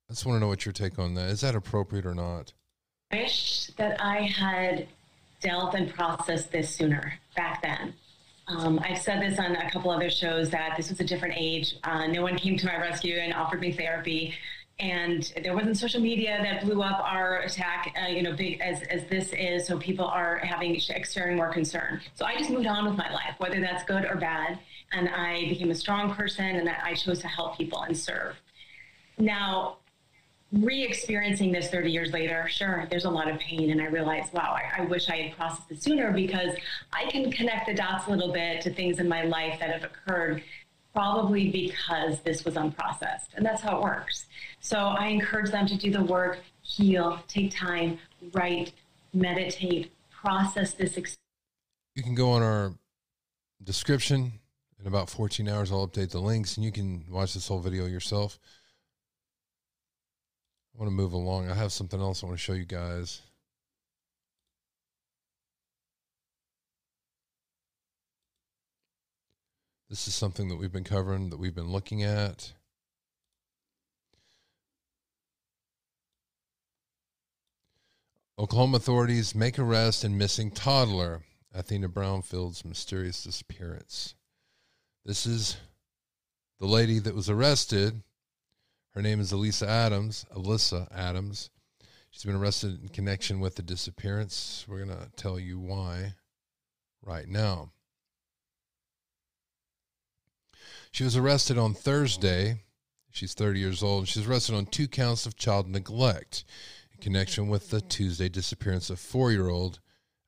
[0.09, 1.31] I just want to know what your take on that.
[1.31, 2.53] Is that appropriate or not?
[3.11, 4.87] I wish that I had
[5.41, 7.95] dealt and processed this sooner back then.
[8.47, 11.75] Um, I've said this on a couple other shows that this was a different age.
[11.83, 14.33] Uh, no one came to my rescue and offered me therapy
[14.81, 18.83] and there wasn't social media that blew up our attack, uh, you know, big as,
[18.83, 19.67] as this is.
[19.67, 22.01] So people are having external more concern.
[22.15, 24.59] So I just moved on with my life, whether that's good or bad.
[24.93, 28.37] And I became a strong person and I chose to help people and serve.
[29.19, 29.79] Now,
[30.53, 33.71] re-experiencing this 30 years later, sure, there's a lot of pain.
[33.71, 36.55] And I realized, wow, I, I wish I had processed it sooner because
[36.93, 39.83] I can connect the dots a little bit to things in my life that have
[39.83, 40.45] occurred
[40.95, 43.29] probably because this was unprocessed.
[43.35, 44.27] And that's how it works.
[44.61, 47.99] So I encourage them to do the work, heal, take time,
[48.33, 48.73] write,
[49.13, 50.97] meditate, process this.
[50.97, 51.17] Experience.
[51.95, 52.73] You can go on our
[53.63, 54.33] description.
[54.81, 57.87] In about 14 hours, I'll update the links and you can watch this whole video
[57.87, 58.39] yourself.
[60.75, 61.51] I want to move along.
[61.51, 63.23] I have something else I want to show you guys.
[69.89, 72.53] This is something that we've been covering, that we've been looking at.
[78.39, 81.23] Oklahoma authorities make arrest in missing toddler.
[81.55, 84.15] Athena Brownfield's mysterious disappearance.
[85.07, 85.57] This is
[86.61, 88.03] the lady that was arrested.
[88.91, 90.27] Her name is Elisa Adams.
[90.37, 91.49] Alyssa Adams.
[92.11, 94.67] She's been arrested in connection with the disappearance.
[94.69, 96.15] We're going to tell you why
[97.03, 97.71] right now.
[100.91, 102.63] She was arrested on Thursday.
[103.11, 104.09] She's 30 years old.
[104.09, 106.45] She's arrested on two counts of child neglect
[106.93, 109.81] in connection with the Tuesday disappearance of four year old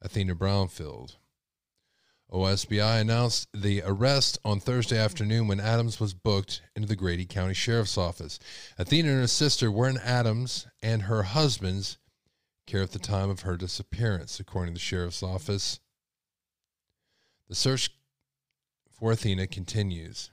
[0.03, 1.17] Athena Brownfield.
[2.33, 7.55] OSBI announced the arrest on Thursday afternoon when Adams was booked into the Grady County
[7.55, 8.39] Sheriff's Office.
[8.79, 11.99] Athena and her sister were in Adams and her husband's
[12.67, 15.81] care at the time of her disappearance, according to the Sheriff's Office.
[17.49, 17.91] The search
[18.97, 20.31] for Athena continues.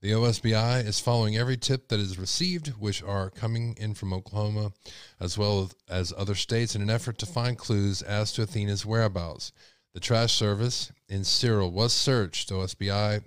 [0.00, 4.72] The OSBI is following every tip that is received, which are coming in from Oklahoma,
[5.18, 9.50] as well as other states, in an effort to find clues as to Athena's whereabouts.
[9.94, 13.24] The trash service in Cyril was searched, OSBI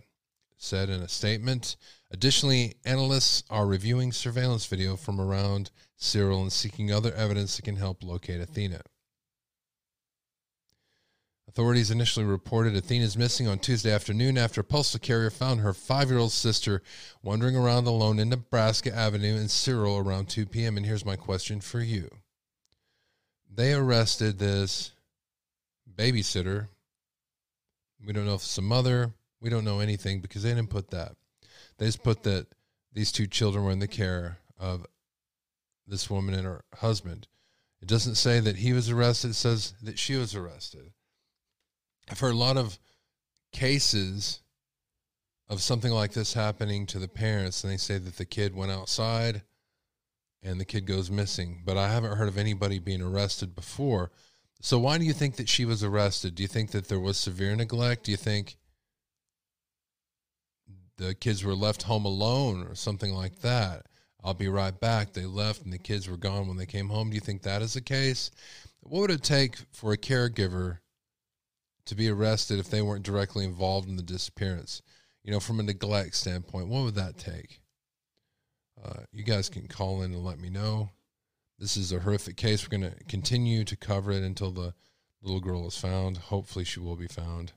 [0.55, 1.75] said in a statement.
[2.09, 7.75] Additionally, analysts are reviewing surveillance video from around Cyril and seeking other evidence that can
[7.75, 8.81] help locate Athena.
[11.51, 16.09] Authorities initially reported Athena's missing on Tuesday afternoon after a postal carrier found her five
[16.09, 16.81] year old sister
[17.21, 20.77] wandering around alone in Nebraska Avenue in Cyril around 2 p.m.
[20.77, 22.09] And here's my question for you
[23.53, 24.93] They arrested this
[25.93, 26.69] babysitter.
[28.07, 29.11] We don't know if it's a mother.
[29.41, 31.17] We don't know anything because they didn't put that.
[31.79, 32.47] They just put that
[32.93, 34.85] these two children were in the care of
[35.85, 37.27] this woman and her husband.
[37.81, 40.93] It doesn't say that he was arrested, it says that she was arrested.
[42.09, 42.79] I've heard a lot of
[43.51, 44.41] cases
[45.49, 48.71] of something like this happening to the parents, and they say that the kid went
[48.71, 49.41] outside
[50.43, 51.61] and the kid goes missing.
[51.65, 54.11] But I haven't heard of anybody being arrested before.
[54.61, 56.35] So, why do you think that she was arrested?
[56.35, 58.05] Do you think that there was severe neglect?
[58.05, 58.57] Do you think
[60.97, 63.87] the kids were left home alone or something like that?
[64.23, 65.13] I'll be right back.
[65.13, 67.09] They left and the kids were gone when they came home.
[67.09, 68.29] Do you think that is the case?
[68.81, 70.77] What would it take for a caregiver
[71.85, 74.81] to be arrested if they weren't directly involved in the disappearance?
[75.23, 77.61] You know, from a neglect standpoint, what would that take?
[78.83, 80.89] Uh, you guys can call in and let me know.
[81.59, 82.63] This is a horrific case.
[82.63, 84.73] We're going to continue to cover it until the
[85.21, 86.17] little girl is found.
[86.17, 87.53] Hopefully, she will be found.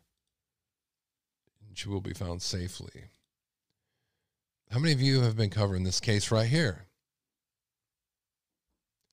[1.73, 3.05] She will be found safely.
[4.71, 6.87] How many of you have been covering this case right here?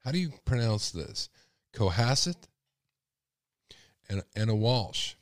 [0.03, 1.29] How do you pronounce this?
[1.73, 2.47] Cohasset
[4.11, 5.15] and Ana Walshe.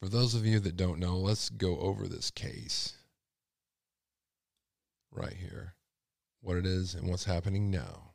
[0.00, 2.94] For those of you that don't know, let's go over this case
[5.10, 5.74] right here.
[6.40, 8.12] What it is and what's happening now.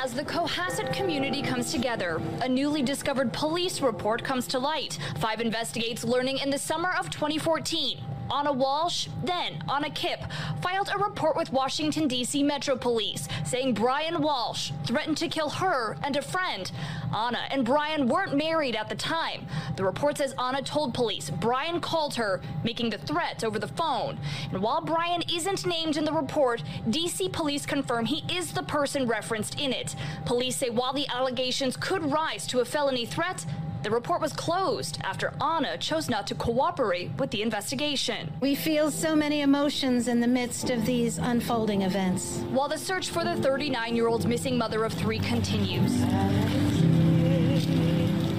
[0.00, 4.96] As the Cohasset community comes together, a newly discovered police report comes to light.
[5.18, 7.98] Five investigates learning in the summer of 2014
[8.30, 10.20] Ana Walshe, then Ana Kipp,
[10.60, 12.42] filed a report with Washington, D.C.
[12.42, 16.70] Metro Police saying Brian Walshe threatened to kill her and a friend.
[17.12, 19.46] Ana and Brian weren't married at the time.
[19.76, 24.18] The report says Ana told police Brian called her, making the threat over the phone.
[24.52, 27.28] And while Brian isn't named in the report, D.C.
[27.30, 29.94] police confirm he is the person referenced in it.
[30.26, 33.44] Police say while the allegations could rise to a felony threat,
[33.82, 38.32] the report was closed after Ana chose not to cooperate with the investigation.
[38.40, 42.40] We feel so many emotions in the midst of these unfolding events.
[42.50, 46.87] While the search for the 39 year old missing mother of three continues.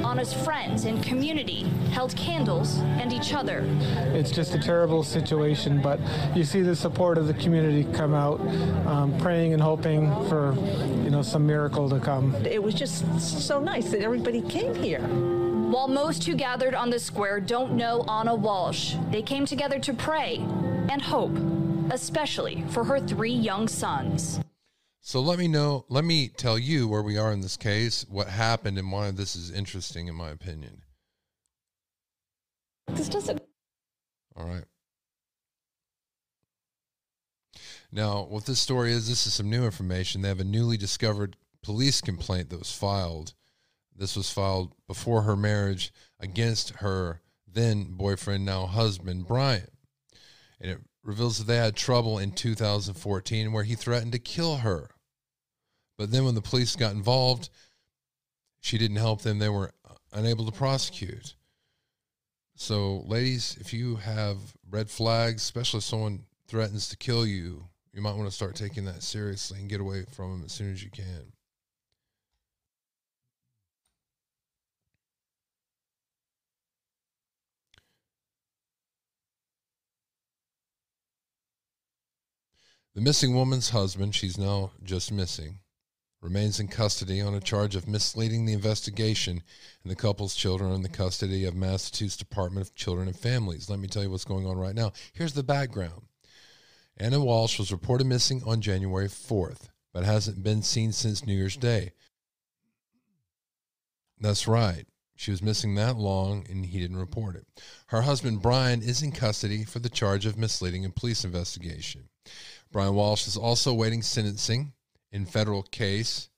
[0.10, 3.64] Ana's friends and community held candles and each other.
[4.16, 6.00] It's just a terrible situation, but
[6.36, 8.40] you see the support of the community come out,
[8.88, 10.56] um, praying and hoping for,
[11.04, 12.34] you know, some miracle to come.
[12.44, 15.02] It was just so nice that everybody came here.
[15.02, 19.94] While most who gathered on the square don't know Ana Walshe, they came together to
[19.94, 20.38] pray
[20.90, 21.38] and hope,
[21.92, 24.40] especially for her three young sons.
[25.02, 28.28] So let me know, let me tell you where we are in this case, what
[28.28, 30.82] happened, and why this is interesting, in my opinion.
[32.88, 33.42] This doesn't.
[34.36, 34.66] All right.
[37.92, 40.22] Now, what this story is, this is some new information.
[40.22, 43.34] They have a newly discovered police complaint that was filed.
[43.96, 49.68] This was filed before her marriage against her then boyfriend, now husband, Brian.
[50.62, 54.90] And it reveals that they had trouble in 2014 where he threatened to kill her.
[55.98, 57.50] But then when the police got involved,
[58.62, 59.40] she didn't help them.
[59.40, 59.72] They were
[60.12, 61.36] unable to prosecute.
[62.56, 64.38] So, ladies, if you have
[64.70, 68.86] red flags, especially if someone threatens to kill you, you might want to start taking
[68.86, 71.32] that seriously and get away from them as soon as you can.
[82.96, 85.60] The missing woman's husband, she's now just missing,
[86.22, 89.44] remains in custody on a charge of misleading the investigation,
[89.84, 93.70] and the couple's children are in the custody of Massachusetts Department of Children and Families.
[93.70, 94.92] Let me tell you what's going on right now.
[95.14, 96.02] Here's the background
[96.98, 101.58] Ana Walshe was reported missing on January 4th, but hasn't been seen since New Year's
[101.58, 101.94] Day.
[104.20, 104.86] That's right.
[105.16, 107.46] She was missing that long and he didn't report it.
[107.88, 112.10] Her husband, Brian, is in custody for the charge of misleading a police investigation.
[112.72, 114.74] Brian Walshe is also awaiting sentencing
[115.12, 116.30] in federal case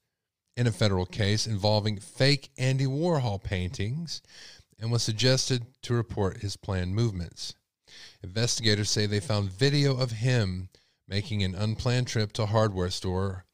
[0.56, 4.22] in a federal case involving fake Andy Warhol paintings
[4.80, 7.54] and was suggested to report his planned movements.
[8.24, 10.70] Investigators say they found video of him
[11.08, 13.46] making an unplanned trip to a hardware store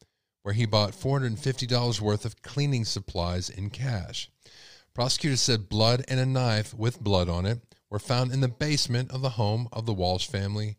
[0.43, 4.29] where he bought $450 worth of cleaning supplies in cash.
[4.93, 9.11] Prosecutors said blood and a knife with blood on it were found in the basement
[9.11, 10.77] of the home of the Walshe family.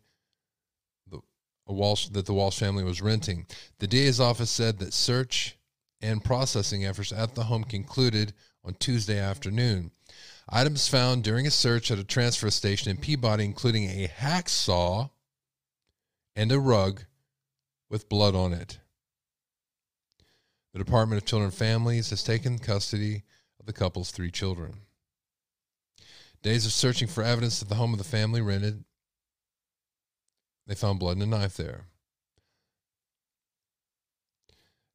[1.73, 3.45] Walshe that the Walshe family was renting.
[3.79, 5.57] The DA's office said that search
[6.01, 9.91] and processing efforts at the home concluded on Tuesday afternoon.
[10.49, 15.09] Items found during a search at a transfer station in Peabody, including a hacksaw
[16.35, 17.03] and a rug
[17.89, 18.79] with blood on it.
[20.73, 23.23] The Department of Children and Families has taken custody
[23.59, 24.73] of the couple's three children.
[26.41, 28.85] Days of searching for evidence at the home of the family rented,
[30.69, 31.85] they found blood and a knife there.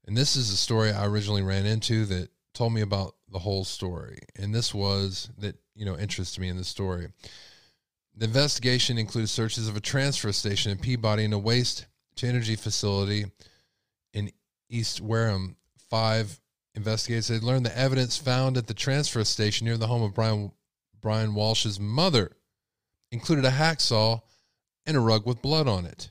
[0.06, 3.64] And this is a story I originally ran into that told me about the whole
[3.64, 4.18] story.
[4.36, 7.08] And this was that, you know, interested me in the story.
[8.14, 12.54] The investigation included searches of a transfer station in Peabody and a waste to energy
[12.54, 13.24] facility
[14.12, 14.30] in
[14.68, 15.56] East Wareham.
[15.90, 16.38] Five
[16.76, 20.52] investigators had learned the evidence found at the transfer station near the home of Brian
[21.00, 22.30] Brian Walshe's mother
[23.10, 24.20] included a hacksaw
[24.86, 26.10] and a rug with blood on it.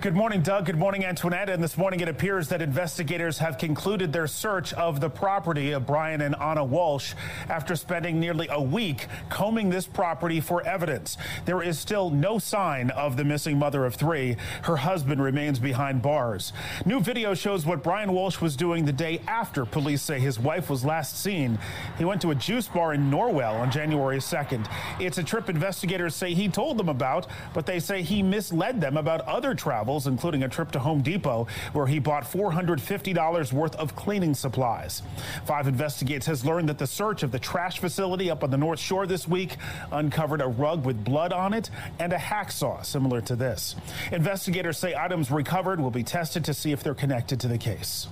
[0.00, 0.66] Good morning, Doug.
[0.66, 1.48] Good morning, Antoinette.
[1.48, 5.86] And this morning it appears that investigators have concluded their search of the property of
[5.86, 7.14] Brian and Ana Walshe
[7.48, 11.18] after spending nearly a week combing this property for evidence.
[11.44, 14.36] There is still no sign of the missing mother of three.
[14.62, 16.52] Her husband remains behind bars.
[16.84, 20.68] New video shows what Brian Walshe was doing the day after police say his wife
[20.68, 21.58] was last seen.
[21.96, 24.66] He went to a juice bar in Norwell on January 2nd.
[24.98, 28.96] It's a trip investigators say he told them about, but they say he misled them
[28.96, 33.76] about other travel travels, including a trip to Home Depot, where he bought $450 worth
[33.76, 35.02] of cleaning supplies.
[35.44, 38.78] Five Investigates has learned that the search of the trash facility up on the North
[38.78, 39.58] Shore this week
[39.92, 41.68] uncovered a rug with blood on it
[41.98, 43.76] and a hacksaw similar to this.
[44.12, 48.08] Investigators say items recovered will be tested to see if they're connected to the case.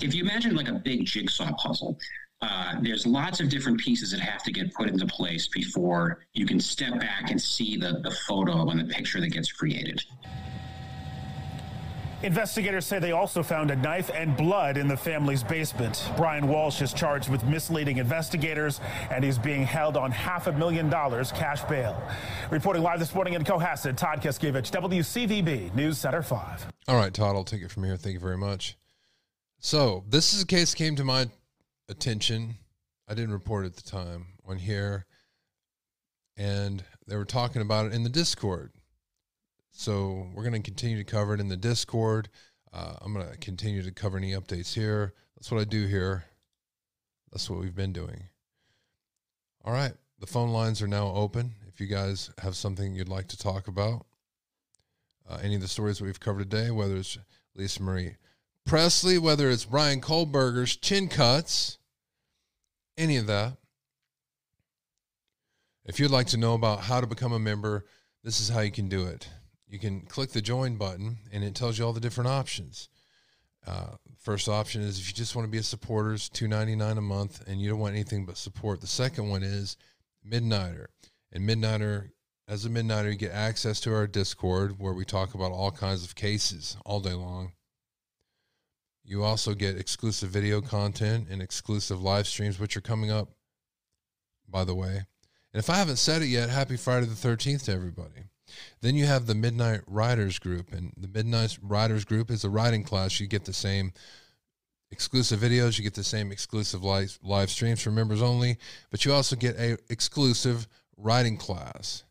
[0.00, 1.98] If you imagine like a big jigsaw puzzle,
[2.40, 6.46] uh, there's lots of different pieces that have to get put into place before you
[6.46, 10.02] can step back and see the, the photo and the picture that gets created.
[12.22, 16.10] Investigators say they also found a knife and blood in the family's basement.
[16.16, 18.80] Brian Walshe is charged with misleading investigators,
[19.12, 22.00] and he's being held on half a million dollars cash bail.
[22.50, 26.66] Reporting live this morning in Cohasset, Todd Kazakiewich, WCVB News Center 5.
[26.88, 27.96] All right, Todd, I'll take it from here.
[27.96, 28.76] Thank you very much.
[29.60, 31.28] So, this is a case that came to my
[31.88, 32.56] attention.
[33.08, 35.06] I didn't report at the time on here,
[36.36, 38.72] and they were talking about it in the Discord.
[39.70, 42.28] So we're going to continue to cover it in the Discord.
[42.72, 45.14] Uh, I'm going to continue to cover any updates here.
[45.36, 46.24] That's what I do here.
[47.30, 48.24] That's what we've been doing.
[49.64, 49.92] All right.
[50.20, 51.52] The phone lines are now open.
[51.68, 54.04] If you guys have something you'd like to talk about,
[55.28, 57.18] uh, any of the stories that we've covered today, whether it's
[57.54, 58.16] Lisa Marie
[58.68, 61.78] Presley, whether it's Bryan Kohberger's chin cuts,
[62.98, 63.56] any of that.
[65.86, 67.86] If you'd like to know about how to become a member,
[68.22, 69.26] this is how you can do it.
[69.66, 72.90] You can click the join button and it tells you all the different options.
[73.66, 76.76] Uh, first option is if you just want to be a supporter, it's two ninety
[76.76, 78.82] nine a month, and you don't want anything but support.
[78.82, 79.78] The second one is
[80.30, 80.86] Midnighter,
[81.32, 82.10] and Midnighter,
[82.46, 86.04] as a Midnighter, you get access to our Discord where we talk about all kinds
[86.04, 87.52] of cases all day long.
[89.08, 93.30] You also get exclusive video content and exclusive live streams, which are coming up,
[94.46, 94.96] by the way.
[94.96, 98.24] And if I haven't said it yet, happy Friday the 13th to everybody.
[98.82, 102.84] Then you have the Midnight Riders Group, and the Midnight Riders Group is a riding
[102.84, 103.18] class.
[103.18, 103.94] You get the same
[104.90, 108.58] exclusive videos, you get the same exclusive live, live streams for members only,
[108.90, 112.04] but you also get a exclusive riding class.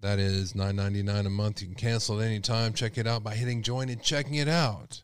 [0.00, 1.62] That is nine ninety nine a month.
[1.62, 2.74] You can cancel at any time.
[2.74, 5.02] Check it out by hitting join and checking it out.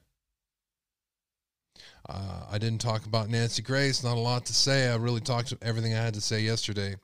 [2.08, 4.02] Uh, I didn't talk about Nancy Grace.
[4.02, 4.88] Not a lot to say.
[4.88, 6.96] I really talked everything I had to say yesterday.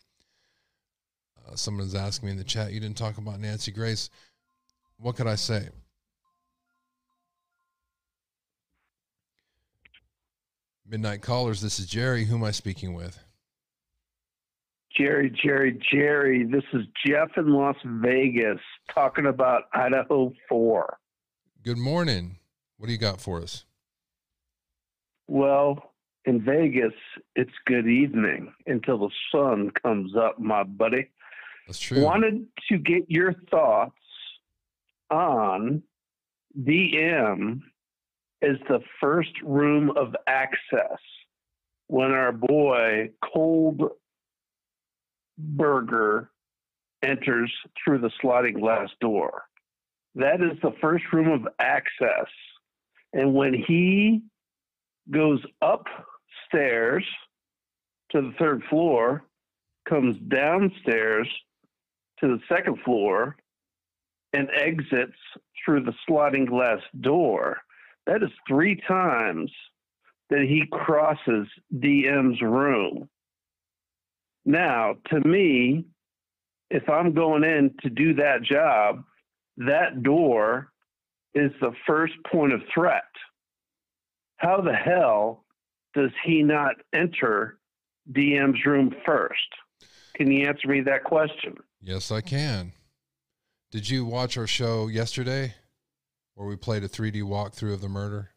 [1.47, 4.09] Uh, someone's asking me in the chat, you didn't talk about Nancy Grace.
[4.99, 5.69] What could I say?
[10.87, 12.25] Midnight Callers, this is Jerry.
[12.25, 13.19] Who am I speaking with?
[14.97, 16.45] Jerry, Jerry, Jerry.
[16.45, 18.61] This is Jeff in Las Vegas
[18.95, 20.99] talking about Idaho 4.
[21.63, 22.37] Good morning.
[22.79, 23.65] What do you got for us?
[25.27, 25.95] Well,
[26.25, 26.95] in Vegas,
[27.35, 31.09] it's good evening until the sun comes up, my buddy.
[31.67, 32.03] That's true.
[32.03, 33.97] Wanted to get your thoughts
[35.11, 35.83] on
[36.59, 37.61] DM
[38.43, 40.99] is the first room of access
[41.87, 43.83] when our boy Cold
[45.39, 46.31] Burger
[47.03, 47.53] enters
[47.83, 49.43] through the sliding glass door.
[50.15, 52.29] That is the first room of access.
[53.13, 54.23] And when he
[55.11, 57.05] goes upstairs
[58.11, 59.25] to the third floor,
[59.89, 61.29] comes downstairs
[62.21, 63.37] to the second floor,
[64.33, 65.17] and exits
[65.65, 67.59] through the sliding glass door,
[68.07, 69.51] that is three times
[70.31, 73.09] that he crosses DM's room.
[74.45, 75.85] Now, to me,
[76.71, 79.05] if I'm going in to do that job,
[79.59, 80.73] that door
[81.35, 83.05] is the first point of threat.
[84.37, 85.45] How the hell
[85.95, 87.59] does he not enter
[88.13, 89.35] DM's room first?
[90.15, 91.57] Can you answer me that question?
[91.81, 92.73] Yes, I can.
[93.71, 95.55] Did you watch our show yesterday
[96.35, 98.31] where we played a 3D walkthrough of the murder?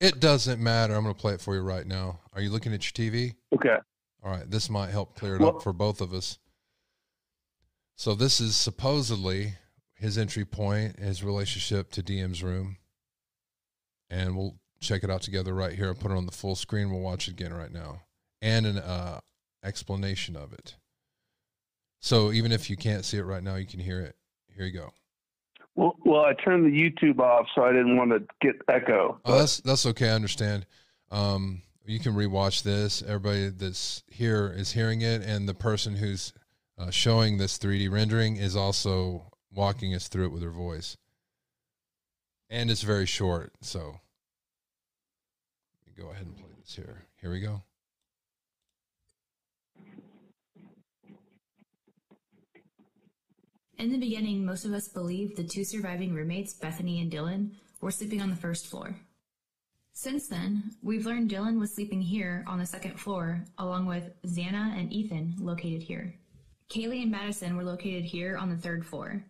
[0.00, 0.94] It doesn't matter.
[0.94, 2.20] I'm going to play it for you right now.
[2.32, 3.34] Are you looking at your TV?
[3.54, 3.76] Okay.
[4.22, 4.48] All right.
[4.48, 6.38] This might help clear it Well- up for both of us.
[7.96, 9.54] So, this is supposedly
[9.94, 12.76] his entry point, his relationship to DM's room.
[14.10, 15.88] And we'll check it out together right here.
[15.88, 16.90] I'll put it on the full screen.
[16.90, 18.02] We'll watch it again right now
[18.40, 19.20] and an uh,
[19.64, 20.76] explanation of it.
[22.00, 24.14] So, even if you can't see it right now, you can hear it.
[24.54, 24.92] Here you go.
[25.74, 29.20] Well, well, I turned the YouTube off, so I didn't want to get echo.
[29.24, 30.10] Oh, that's that's okay.
[30.10, 30.66] I understand.
[31.10, 33.02] Um, you can rewatch this.
[33.02, 36.32] Everybody that's here is hearing it, and the person who's
[36.78, 40.96] uh, showing this 3D rendering is also walking us through it with her voice.
[42.50, 44.00] And it's very short, so
[45.86, 47.04] let me go ahead and play this here.
[47.20, 47.62] Here we go.
[53.78, 57.92] In the beginning, most of us believed the two surviving roommates, Bethany and Dylan, were
[57.92, 58.96] sleeping on the first floor.
[59.92, 64.76] Since then, we've learned Dylan was sleeping here on the second floor, along with Xana
[64.78, 66.14] and Ethan, located here.
[66.70, 69.24] Kaylee and Madison were located here on the third floor.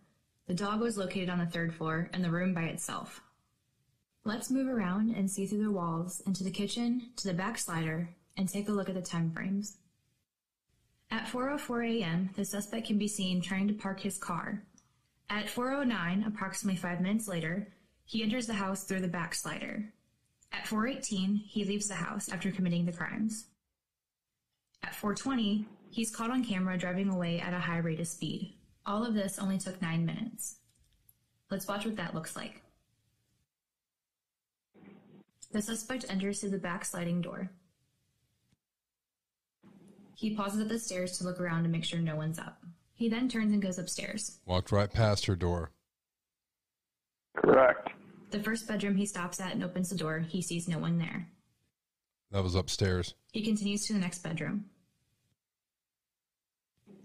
[0.49, 3.21] The dog was located on the third floor, and the room by itself.
[4.23, 8.09] Let's move around and see through the walls into the kitchen, to the back slider,
[8.35, 9.77] and take a look at the time frames.
[11.11, 14.63] At 4:04 a.m., the suspect can be seen trying to park his car.
[15.29, 17.71] At 4:09, approximately 5 minutes later,
[18.05, 19.93] he enters the house through the back slider.
[20.51, 23.49] At 4:18, he leaves the house after committing the crimes.
[24.81, 28.55] At 4:20, he's caught on camera driving away at a high rate of speed.
[28.85, 30.55] All of this only took 9 minutes.
[31.51, 32.61] Let's watch what that looks like.
[35.51, 37.49] The suspect enters through the back sliding door.
[40.15, 42.61] He pauses at the stairs to look around to make sure no one's up.
[42.93, 44.39] He then turns and goes upstairs.
[44.45, 45.71] Walked right past her door.
[47.35, 47.89] Correct.
[48.31, 51.27] The first bedroom he stops at and opens the door, he sees no one there.
[52.31, 53.15] That was upstairs.
[53.31, 54.65] He continues to the next bedroom.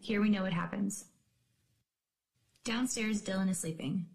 [0.01, 1.07] Here we know what happens.
[2.65, 4.07] Downstairs, Dylan is sleeping.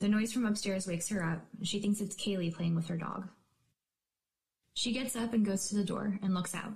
[0.00, 1.40] The noise from upstairs wakes her up.
[1.62, 3.28] She thinks it's Kaylee playing with her dog.
[4.74, 6.72] She gets up and goes to the door and looks out.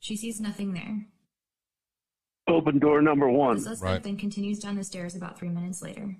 [0.00, 1.06] She sees nothing there.
[2.48, 3.56] Open door number one.
[3.56, 6.16] The suspect then continues down the stairs about three minutes later.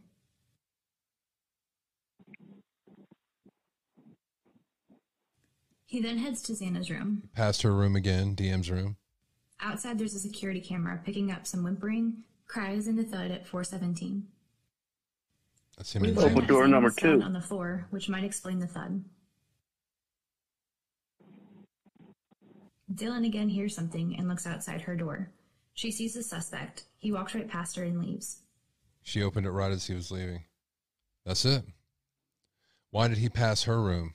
[5.87, 7.28] He then heads to Xana's room.
[7.35, 8.97] Past her room again, DM's room.
[9.61, 14.24] Outside, there's a security camera picking up some whimpering, cries, and a thud at 417.
[15.76, 17.22] That's him We in learn door number two.
[17.22, 19.05] on the floor, which might explain the thud.
[22.92, 25.30] Dylan again hears something and looks outside her door.
[25.74, 26.84] She sees the suspect.
[26.98, 28.42] He walks right past her and leaves.
[29.03, 30.44] She opened it right as he was leaving.
[31.24, 31.64] That's it.
[32.90, 34.14] Why did he pass her room?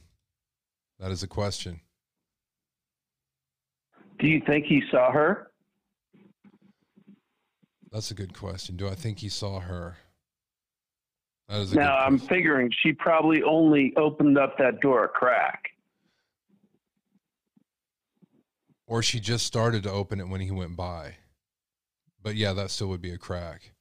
[1.00, 1.80] That is a question.
[4.20, 5.52] Do you think he saw her?
[7.96, 8.76] That's a good question.
[8.76, 9.96] Do I think he saw her?
[11.48, 15.64] That is a Now, I'm figuring she probably only opened up that door a crack.
[18.86, 21.16] Or she just started to open it when he went by.
[22.22, 23.72] But yeah, that still would be a crack.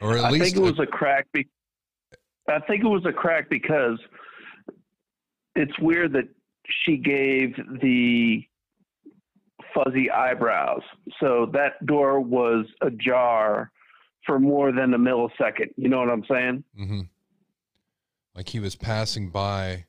[0.00, 1.28] Or at I least think it was a crack.
[1.32, 1.48] Be-
[2.48, 4.00] I think it was a crack because
[5.54, 6.28] it's weird that
[6.66, 8.44] she gave the
[9.74, 10.82] fuzzy eyebrows.
[11.20, 13.70] So that door was ajar
[14.26, 15.70] for more than a millisecond.
[15.76, 16.64] You know what I'm saying?
[16.76, 17.00] hmm
[18.34, 19.84] like he was passing by.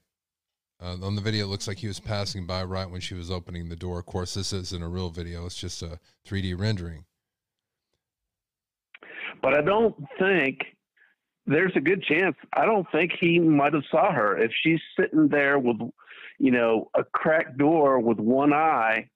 [0.82, 3.32] Uh, on the video, it looks like he was passing by right when she was
[3.32, 4.00] opening the door.
[4.00, 7.06] Of course, this isn't a real video; it's just a 3D rendering.
[9.42, 10.60] But I don't think
[11.46, 12.36] there's a good chance.
[12.54, 15.78] I don't think he might have saw her if she's sitting there with,
[16.38, 19.10] you know, a cracked door with one eye,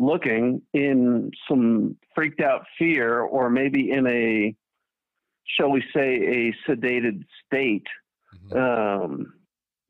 [0.00, 4.56] looking in some freaked out fear, or maybe in a,
[5.44, 7.86] shall we say, a sedated state.
[8.34, 8.56] Mm-hmm.
[8.58, 9.34] Um,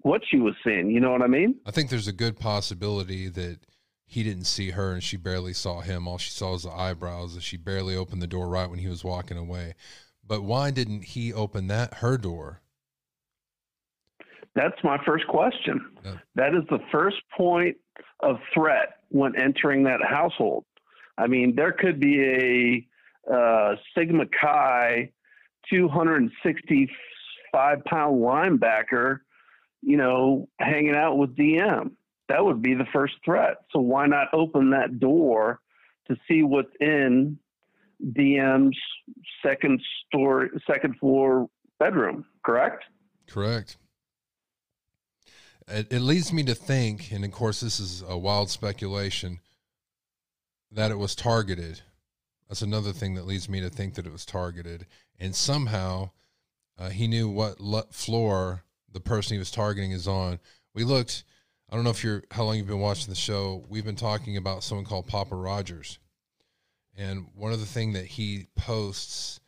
[0.03, 1.57] what she was seeing, you know what I mean?
[1.67, 3.59] I think there's a good possibility that
[4.07, 6.09] he didn't see her and she barely saw him.
[6.09, 8.89] All she saw was the eyebrows, and she barely opened the door right when he
[8.89, 9.75] was walking away.
[10.27, 12.63] But why didn't he open that her door?
[14.55, 15.85] That's my first question.
[16.35, 17.77] That is the first point
[18.21, 20.65] of threat when entering that household.
[21.19, 22.87] I mean, there could be
[23.29, 25.11] a uh, Sigma Chi
[25.69, 29.21] 265 pound linebacker,
[29.83, 31.93] you know, hanging out with DM.
[32.29, 33.57] That would be the first threat.
[33.73, 35.61] So why not open that door
[36.09, 37.39] to see what's in
[38.03, 38.79] DM's
[39.45, 41.49] second story, second floor
[41.79, 42.25] bedroom.
[42.45, 42.85] Correct.
[43.29, 43.77] Correct.
[45.71, 49.41] It, it leads me to think, and of course, this is a wild speculation,
[50.71, 51.81] that it was targeted.
[52.49, 54.87] That's another thing that leads me to think that it was targeted,
[55.19, 56.11] and somehow
[56.79, 60.41] uh, he knew what floor the person he was targeting is on.
[60.75, 61.25] We looked.
[61.69, 63.65] I don't know if you're how long you've been watching the show.
[63.69, 66.01] We've been talking about someone called Papa Rogers
[67.01, 69.41] and one of the things that he posts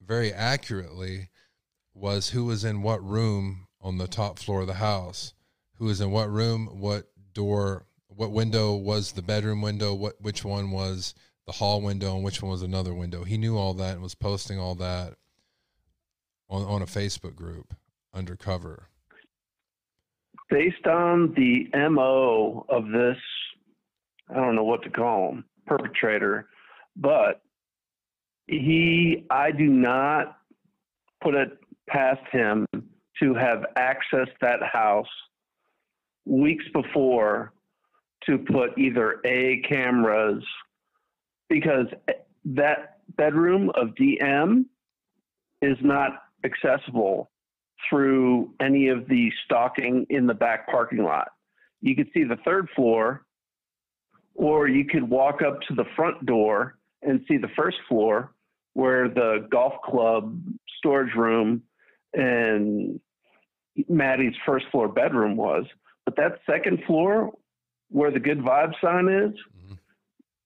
[0.00, 1.30] very accurately
[1.94, 5.34] was who was in what room on the top floor of the house,
[5.74, 10.44] who was in what room, what door, what window was the bedroom window, what which
[10.44, 11.14] one was
[11.46, 13.22] the hall window, and which one was another window.
[13.24, 15.14] He knew all that and was posting all that
[16.48, 17.74] on on a Facebook group
[18.14, 18.88] undercover.
[20.48, 23.18] Based on the MO of this,
[24.30, 26.48] I don't know what to call him perpetrator,
[26.96, 27.42] but
[28.46, 30.38] he, I do not
[31.22, 31.58] put it
[31.88, 32.66] past him
[33.20, 35.06] to have accessed that house
[36.24, 37.52] weeks before
[38.26, 40.42] to put either A cameras
[41.48, 41.86] because
[42.44, 44.64] that bedroom of DM
[45.62, 47.30] is not accessible
[47.88, 51.28] through any of the stalking in the back parking lot.
[51.80, 53.24] You could see the third floor
[54.34, 58.32] or you could walk up to the front door and see the first floor
[58.72, 60.40] where the golf club
[60.78, 61.62] storage room
[62.14, 63.00] and
[63.88, 65.64] Maddie's first floor bedroom was.
[66.04, 67.32] But that second floor
[67.90, 69.74] where the good vibe sign is, mm-hmm.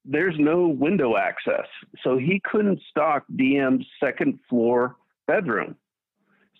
[0.05, 1.67] there's no window access.
[2.03, 4.97] So he couldn't stalk DM's second floor
[5.27, 5.77] bedroom.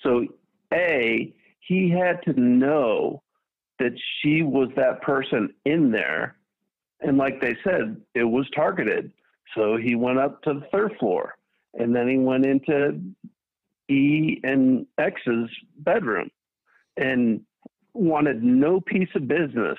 [0.03, 0.27] So,
[0.73, 3.23] A, he had to know
[3.79, 6.39] that she was that person in there
[7.01, 9.13] and like they said, it was targeted.
[9.55, 11.37] So he went up to the third floor
[11.75, 13.01] and then he went into
[13.89, 16.31] E and X's bedroom
[16.97, 17.41] and
[17.95, 19.79] wanted no piece of business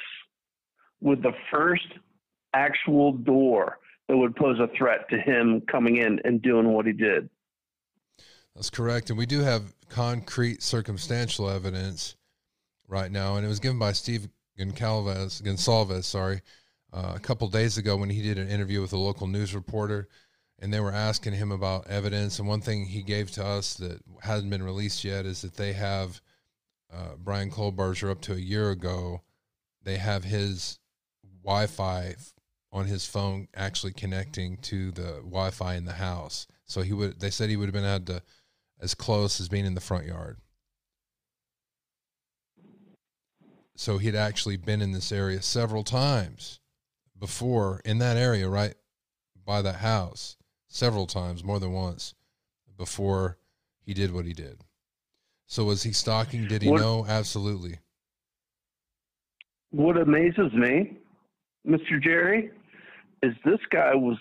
[1.01, 1.87] with the first
[2.53, 6.93] actual door that would pose a threat to him coming in and doing what he
[6.93, 7.29] did.
[8.55, 9.09] That's correct.
[9.09, 12.15] And we do have concrete circumstantial evidence
[12.87, 13.35] right now.
[13.35, 14.27] And it was given by Steve
[14.59, 16.41] Goncalves, Gonsalves, sorry,
[16.91, 20.09] uh, a couple days ago when he did an interview with a local news reporter,
[20.61, 22.39] and they were asking him about evidence.
[22.39, 25.73] And one thing he gave to us that hasn't been released yet is that they
[25.73, 26.21] have
[26.93, 29.21] uh, Bryan Kohberger up to a year ago.
[29.83, 30.79] They have his
[31.43, 32.15] Wi-Fi
[32.71, 36.47] on his phone actually connecting to the Wi-Fi in the house.
[36.65, 37.19] So he would.
[37.19, 38.21] They said he would have been had to
[38.79, 40.37] as close as being in the front yard.
[43.75, 46.59] So he'd actually been in this area several times
[47.17, 48.75] before in that area, right
[49.45, 50.35] by that house,
[50.69, 52.13] several times, more than once,
[52.77, 53.37] before
[53.81, 54.61] he did what he did.
[55.47, 56.47] So was he stalking?
[56.47, 57.05] Did he what, know?
[57.07, 57.79] Absolutely.
[59.71, 60.97] What amazes me,
[61.67, 62.01] Mr.
[62.01, 62.51] Jerry,
[63.21, 64.17] is this guy was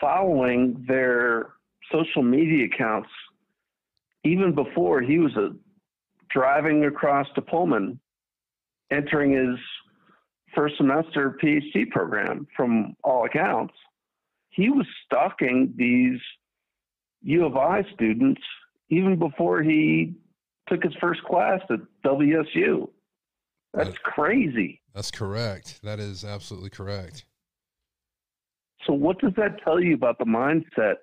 [0.00, 1.50] following their
[1.92, 3.10] social media accounts
[4.24, 5.50] even before he was a,
[6.30, 7.98] driving across to Pullman,
[8.90, 9.58] entering his
[10.54, 13.74] first semester PhD program from all accounts.
[14.50, 16.20] He was stalking these
[17.22, 18.42] U of I students
[18.88, 20.14] even before he
[20.68, 22.88] took his first class at WSU.
[23.72, 24.80] That's crazy.
[24.94, 25.80] That's correct.
[25.84, 27.24] That is absolutely correct.
[28.86, 30.96] So, what does that tell you about the mindset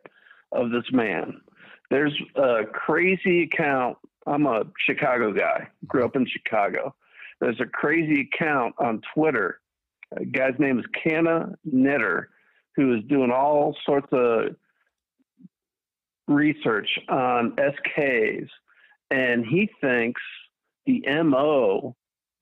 [0.51, 1.39] of this man?
[1.89, 3.97] There's a crazy account.
[4.25, 6.93] I'm a Chicago guy, grew up in Chicago.
[7.39, 9.61] There's a crazy account on Twitter.
[10.17, 12.29] A guy's name is Canna Knitter,
[12.77, 14.55] who is doing all sorts of
[16.27, 18.47] research on SKs,
[19.11, 20.21] and he thinks
[20.85, 21.95] the MO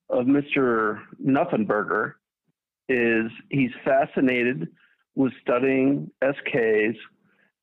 [0.10, 1.00] of Mr.
[1.24, 2.14] Nuffenberger
[2.88, 4.68] is he's fascinated
[5.16, 6.96] with studying SKs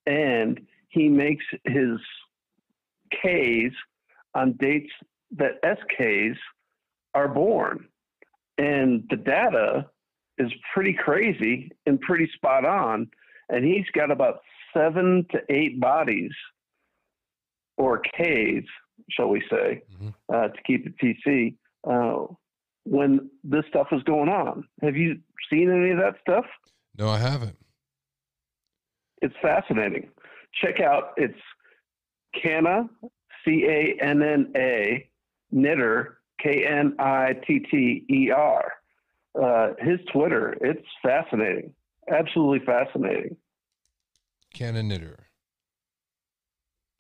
[0.07, 1.99] and he makes his
[3.13, 3.75] Ks
[4.35, 4.91] on dates
[5.37, 6.37] that SKs
[7.15, 7.87] are born.
[8.59, 9.87] And the data
[10.39, 13.09] is pretty crazy and pretty spot on.
[13.49, 14.41] And he's got about
[14.75, 16.33] seven to eight bodies
[17.77, 18.69] or caves,
[19.11, 20.09] shall we say, mm-hmm.
[20.33, 21.57] uh, to keep it PC,
[21.89, 22.33] uh,
[22.85, 24.65] when this stuff is going on.
[24.83, 25.21] Have you
[25.51, 26.45] seen any of that stuff?
[26.99, 27.57] No, I haven't.
[29.21, 30.11] It's fascinating.
[30.63, 31.39] Check out it's
[32.41, 32.89] Canna,
[33.45, 35.09] C A N N A,
[35.51, 38.73] Knitter, K N I T T E R.
[39.41, 41.73] Uh, his Twitter, it's fascinating.
[42.11, 43.37] Absolutely fascinating.
[44.53, 45.27] Canna Knitter.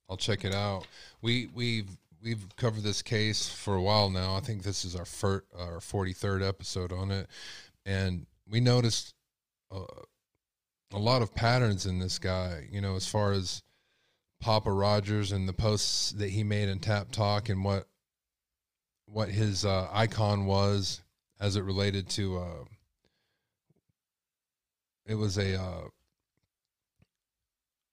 [0.08, 0.86] I'll check it out.
[1.20, 4.36] We we've we've covered this case for a while now.
[4.36, 7.28] I think this is our fir- our 43rd episode on it
[7.84, 9.14] and we noticed
[9.70, 9.84] uh,
[10.92, 13.62] a lot of patterns in this guy, you know, as far as
[14.40, 17.86] Papa Rogers and the posts that he made in Tap Talk and what
[19.06, 21.02] what his uh, icon was
[21.42, 22.64] as it related to uh,
[25.04, 25.88] it was a uh,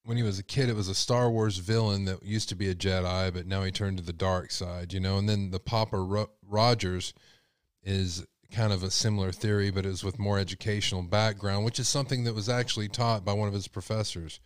[0.05, 2.69] when he was a kid it was a Star Wars villain that used to be
[2.69, 5.59] a Jedi but now he turned to the dark side you know and then the
[5.59, 7.13] Papa Ro- Rogers
[7.83, 11.87] is kind of a similar theory, but it was with more educational background, which is
[11.87, 14.39] something that was actually taught by one of his professors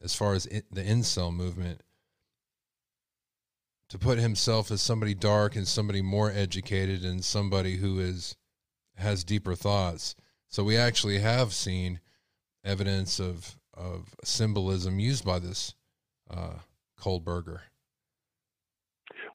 [0.00, 1.82] as far as in, the incel movement.
[3.92, 8.34] To put himself as somebody dark and somebody more educated and somebody who is
[8.96, 10.14] has deeper thoughts.
[10.48, 12.00] So we actually have seen
[12.64, 15.74] evidence of of symbolism used by this
[16.30, 16.54] uh.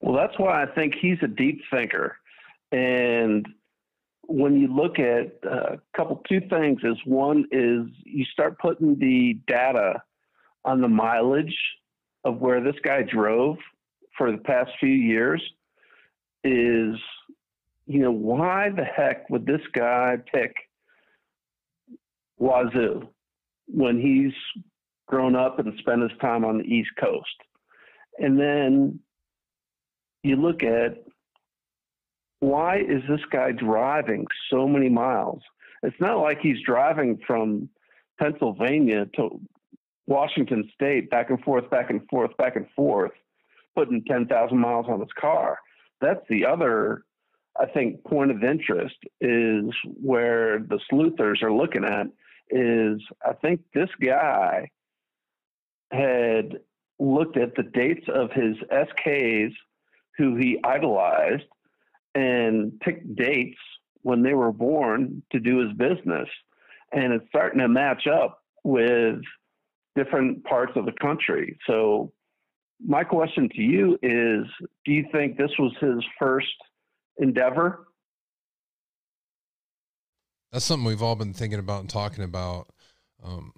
[0.01, 2.18] Well, that's why I think he's a deep thinker,
[2.72, 3.47] and
[4.24, 8.97] when you look at uh, a couple two things is one is you start putting
[8.97, 10.01] the data
[10.66, 11.55] on the mileage
[12.24, 13.58] of where this guy drove
[14.18, 15.41] for the past few years
[16.43, 16.95] is
[17.86, 20.53] you know why the heck would this guy pick
[22.38, 23.07] Wazoo
[23.68, 24.34] when he's
[25.07, 27.36] grown up and spent his time on the East Coast
[28.20, 28.99] and then
[30.24, 31.03] you look at
[32.39, 35.41] why is this guy driving so many miles?
[35.84, 37.70] It's not like he's driving from
[38.20, 39.39] Pennsylvania to
[40.05, 43.11] Washington State back and forth, back and forth, back and forth,
[43.78, 45.59] putting 10,000 miles on his car.
[46.01, 47.03] That's the other,
[47.59, 49.65] I think, point of interest is
[50.01, 52.07] where the sleuthers are looking at
[52.49, 54.69] is I think this guy
[55.91, 56.59] had
[56.97, 59.51] looked at the dates of his SKs
[60.17, 61.43] who he idolized
[62.15, 63.59] and picked dates
[64.01, 66.28] when they were born to do his business.
[66.91, 69.19] And it's starting to match up with
[69.95, 71.59] different parts of the country.
[71.67, 72.11] So,
[72.86, 74.45] my question to you is
[74.86, 76.47] Do you think this was his first
[77.17, 77.88] endeavor?
[80.51, 82.67] That's something we've all been thinking about and talking about.
[83.23, 83.53] Um,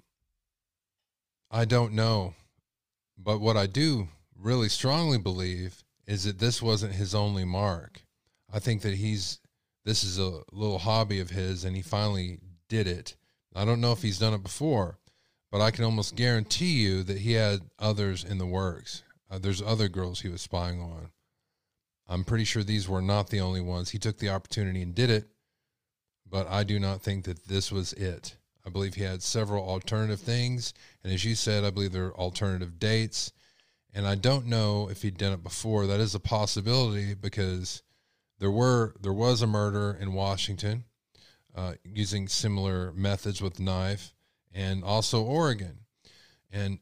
[1.50, 2.34] I don't know.
[3.16, 8.02] But what I do really strongly believe is that this wasn't his only mark.
[8.52, 9.38] I think that he's
[9.84, 13.16] this is a little hobby of his, and he finally did it.
[13.54, 14.98] I don't know if he's done it before,
[15.50, 19.02] but I can almost guarantee you that he had others in the works.
[19.30, 21.10] Uh, there's other girls he was spying on.
[22.08, 23.90] I'm pretty sure these were not the only ones.
[23.90, 25.28] He took the opportunity and did it,
[26.28, 28.36] but I do not think that this was it.
[28.66, 30.74] I believe he had several alternative things,
[31.04, 33.32] and as you said, I believe there are alternative dates.
[33.92, 35.86] And I don't know if he'd done it before.
[35.86, 37.82] That is a possibility because
[38.38, 40.84] there were there was a murder in Washington
[41.56, 44.14] uh, using similar methods with knife,
[44.52, 45.80] and also Oregon,
[46.52, 46.78] and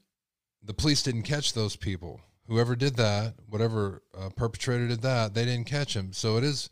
[0.62, 2.20] the police didn't catch those people.
[2.48, 6.14] Whoever did that, whatever uh, perpetrator did that, they didn't catch him.
[6.14, 6.70] So it is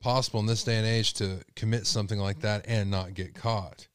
[0.00, 3.88] possible in this day and age to commit something like that and not get caught.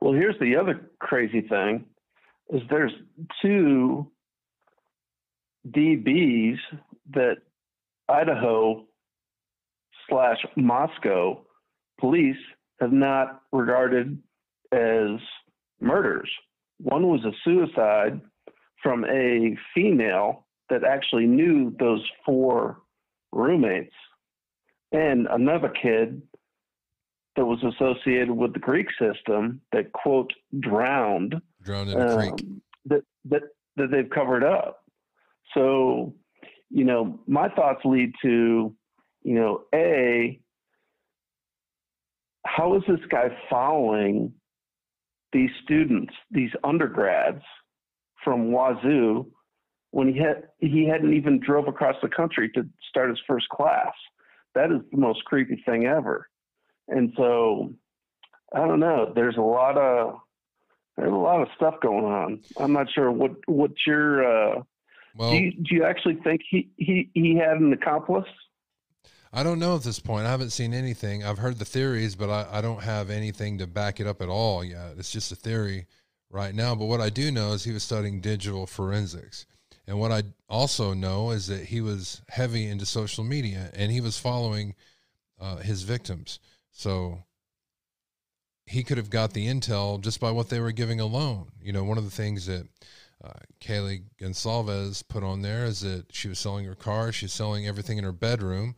[0.00, 1.84] Well, here's the other crazy thing:
[2.50, 2.92] is there's
[3.42, 4.10] two
[5.68, 6.56] DBs
[7.12, 7.36] that
[8.08, 8.86] Idaho
[10.08, 11.42] slash Moscow
[12.00, 12.36] police
[12.80, 14.18] have not regarded
[14.72, 15.20] as
[15.80, 16.30] murders.
[16.78, 18.20] One was a suicide
[18.86, 22.78] from a female that actually knew those four
[23.32, 23.92] roommates.
[24.92, 26.22] And another kid
[27.34, 31.34] that was associated with the Greek system that quote drowned
[31.64, 32.46] drowned in a um, creek
[32.84, 33.42] that that
[33.74, 34.84] that they've covered up.
[35.52, 36.14] So,
[36.70, 38.72] you know, my thoughts lead to,
[39.24, 40.40] you know, a
[42.46, 44.32] how is this guy following
[45.32, 47.42] these students, these undergrads
[48.26, 49.30] from Wazoo
[49.92, 53.92] when he had he hadn't even drove across the country to start his first class?
[54.56, 56.28] That is the most creepy thing ever.
[56.88, 57.72] And so
[58.52, 59.12] I don't know.
[59.14, 60.16] There's a lot of
[60.96, 62.40] there's a lot of stuff going on.
[62.58, 64.62] I'm not sure what what your uh,
[65.14, 68.28] well, do you, do you actually think he, he he had an accomplice?
[69.32, 70.26] I don't know at this point.
[70.26, 71.22] I haven't seen anything.
[71.24, 74.28] I've heard the theories, but I, I don't have anything to back it up at
[74.28, 74.94] all yet.
[74.98, 75.86] It's just a theory
[76.30, 76.74] right now.
[76.74, 79.46] But what I do know is he was studying digital forensics.
[79.86, 84.00] And what I also know is that he was heavy into social media and he
[84.00, 84.74] was following
[85.40, 86.40] uh, his victims.
[86.72, 87.22] So
[88.66, 91.52] he could have got the intel just by what they were giving alone.
[91.62, 92.66] You know, one of the things that
[93.24, 97.66] uh, Kaylee Goncalves put on there is that she was selling her car, she's selling
[97.66, 98.74] everything in her bedroom,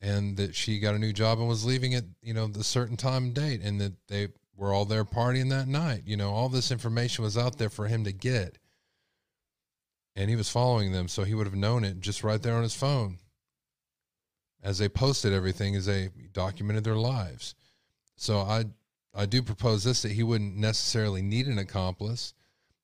[0.00, 2.96] and that she got a new job and was leaving at you know the certain
[2.96, 4.28] time and date, and that they
[4.60, 6.02] were all there partying that night.
[6.04, 8.58] You know, all this information was out there for him to get,
[10.14, 12.62] and he was following them, so he would have known it just right there on
[12.62, 13.18] his phone
[14.62, 17.54] as they posted everything as they documented their lives.
[18.16, 18.66] So I
[19.14, 22.34] I do propose this that he wouldn't necessarily need an accomplice.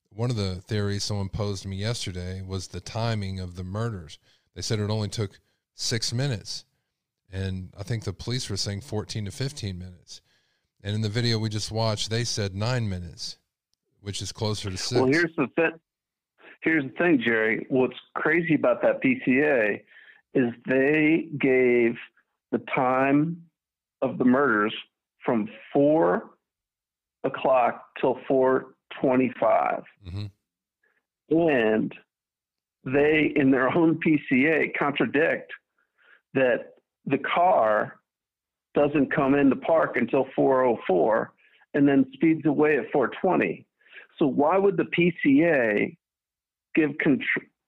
[0.09, 4.19] One of the theories someone posed to me yesterday was the timing of the murders.
[4.55, 5.39] They said it only took
[5.75, 6.65] six minutes.
[7.31, 10.23] And I think the police were saying 14 to 15 minutes.
[10.87, 13.39] And in the video we just watched, they said nine minutes,
[14.03, 14.93] which is closer to six.
[14.93, 15.73] Well, here's the thing.
[16.63, 17.67] Here's the thing, Jerry.
[17.71, 19.81] What's crazy about that PCA
[20.35, 21.97] is they gave
[22.53, 23.43] the time
[24.01, 24.73] of the murders
[25.25, 26.31] from four
[27.25, 31.37] o'clock till four twenty-five, mm-hmm.
[31.37, 31.93] and
[32.85, 35.51] they, in their own PCA, contradict
[36.35, 36.75] that
[37.07, 37.99] the car
[38.77, 41.33] doesn't come into park until 404
[41.75, 43.67] and then speeds away at 420.
[44.19, 45.97] So why would the PCA
[46.75, 46.91] give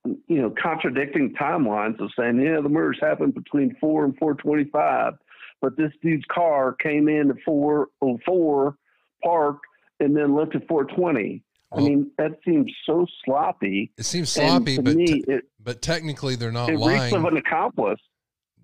[0.04, 5.14] you know, contradicting timelines of saying, yeah, the murders happened between four and four twenty-five,
[5.60, 8.76] but this dude's car came in at four oh four,
[9.22, 9.66] parked,
[10.00, 11.42] and then left at four twenty.
[11.70, 13.92] Well, I mean, that seems so sloppy.
[13.98, 17.14] It seems sloppy, but me, te- it, but technically they're not it lying.
[17.14, 18.00] of an accomplice.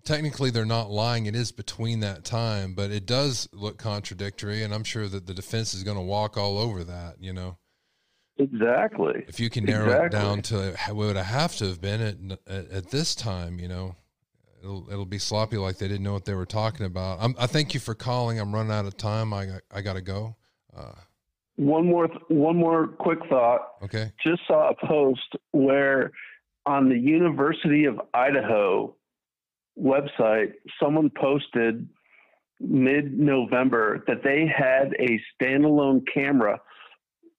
[0.04, 1.26] Technically, they're not lying.
[1.26, 5.34] It is between that time, but it does look contradictory, and I'm sure that the
[5.34, 7.16] defense is going to walk all over that.
[7.20, 7.58] You know.
[8.36, 9.24] Exactly.
[9.28, 10.06] If you can narrow exactly.
[10.06, 13.68] it down to what would have to have been at, at, at this time, you
[13.68, 13.94] know,
[14.60, 17.18] it'll it'll be sloppy like they didn't know what they were talking about.
[17.20, 18.40] I'm, i thank you for calling.
[18.40, 19.32] I'm running out of time.
[19.32, 20.36] I I got to go.
[20.76, 20.92] Uh,
[21.56, 23.60] one more th- one more quick thought.
[23.82, 24.10] Okay.
[24.26, 26.10] Just saw a post where
[26.66, 28.96] on the University of Idaho
[29.78, 31.88] website, someone posted
[32.60, 36.60] mid November that they had a standalone camera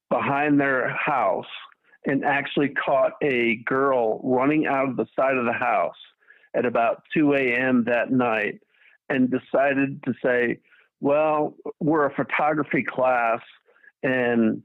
[0.09, 1.45] behind their house
[2.05, 5.95] and actually caught a girl running out of the side of the house
[6.55, 7.83] at about 2 a.m.
[7.85, 8.59] that night
[9.09, 10.59] and decided to say,
[11.01, 13.39] Well, we're a photography class
[14.03, 14.61] and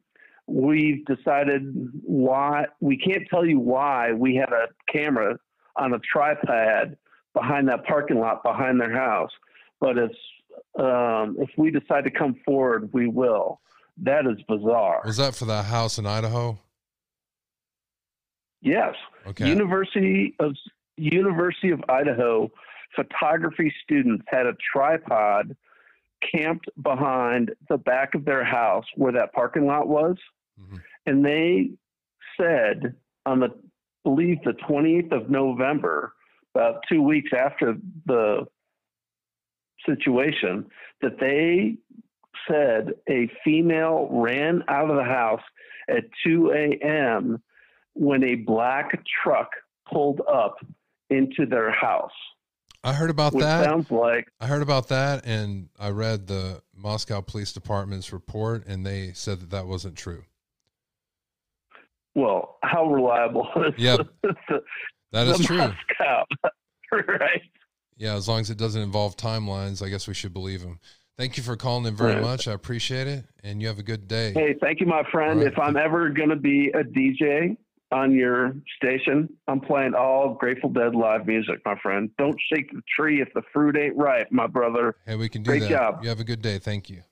[0.46, 1.62] we've decided
[2.02, 5.38] why we can't tell you why we had a camera
[5.76, 6.96] on a tripod
[7.34, 9.30] behind that parking lot behind their house,
[9.80, 10.16] but it's
[10.78, 13.60] um, if we decide to come forward, we will.
[14.02, 15.02] That is bizarre.
[15.04, 16.58] Was that for that house in Idaho?
[18.62, 18.94] Yes.
[19.26, 19.48] Okay.
[19.48, 20.54] University of
[20.96, 22.50] University of Idaho
[22.94, 25.56] photography students had a tripod
[26.32, 30.16] camped behind the back of their house where that parking lot was.
[30.60, 30.76] Mm-hmm.
[31.06, 31.70] And they
[32.38, 32.94] said
[33.26, 33.48] on the
[34.04, 36.12] believe the 28th of November,
[36.54, 37.76] about two weeks after
[38.06, 38.46] the
[39.86, 40.66] situation,
[41.02, 41.76] that they
[42.48, 45.42] said a female ran out of the house
[45.88, 47.42] at 2 a.m.
[47.94, 49.50] when a black truck
[49.90, 50.56] pulled up
[51.10, 52.12] into their house.
[52.82, 53.64] I heard about that.
[53.64, 58.86] Sounds like I heard about that, and I read the Moscow Police Department's report, and
[58.86, 60.24] they said that that wasn't true.
[62.14, 63.98] Well, how reliable is yeah,
[65.12, 65.58] that is true.
[65.58, 66.24] Moscow,
[66.92, 67.42] right?
[67.96, 70.80] Yeah, as long as it doesn't involve timelines, I guess we should believe them.
[71.18, 72.48] Thank you for calling in very much.
[72.48, 73.26] I appreciate it.
[73.44, 74.32] And you have a good day.
[74.32, 75.40] Hey, thank you, my friend.
[75.40, 75.48] Right.
[75.48, 77.58] If I'm ever going to be a DJ,
[77.92, 82.10] on your station, I'm playing all Grateful Dead live music, my friend.
[82.18, 84.96] Don't shake the tree if the fruit ain't ripe, my brother.
[85.06, 85.70] Hey, we can do Great that.
[85.70, 85.98] job.
[86.02, 86.58] You have a good day.
[86.58, 87.02] Thank you.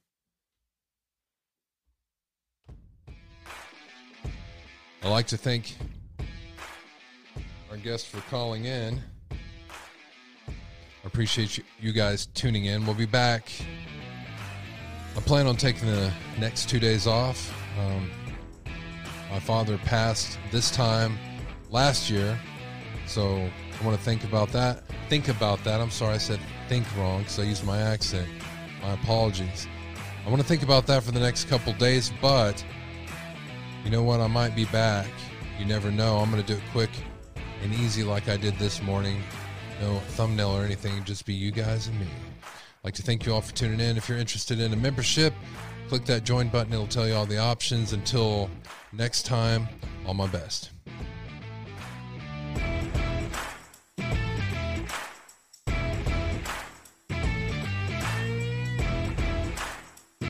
[5.02, 5.76] I'd like to thank
[7.70, 9.02] our guest for calling in.
[9.30, 12.86] I appreciate you, guys tuning in.
[12.86, 13.50] We'll be back.
[15.16, 17.52] I plan on taking the next two days off.
[17.78, 18.10] Um,
[19.30, 21.18] my father passed this time
[21.70, 22.38] last year,
[23.06, 24.84] so I want to think about that.
[25.08, 25.80] Think about that.
[25.80, 28.28] I'm sorry I said think wrong because I used my accent.
[28.82, 29.66] My apologies.
[30.26, 32.64] I want to think about that for the next couple days, but
[33.84, 34.20] you know what?
[34.20, 35.08] I might be back.
[35.58, 36.18] You never know.
[36.18, 36.90] I'm going to do it quick
[37.62, 39.22] and easy like I did this morning.
[39.80, 42.06] No thumbnail or anything, just be you guys and me.
[42.42, 43.96] I'd like to thank you all for tuning in.
[43.96, 45.32] If you're interested in a membership,
[45.88, 46.72] click that join button.
[46.72, 47.92] It'll tell you all the options.
[47.92, 48.50] Until
[48.92, 49.68] next time,
[50.06, 50.70] all my best.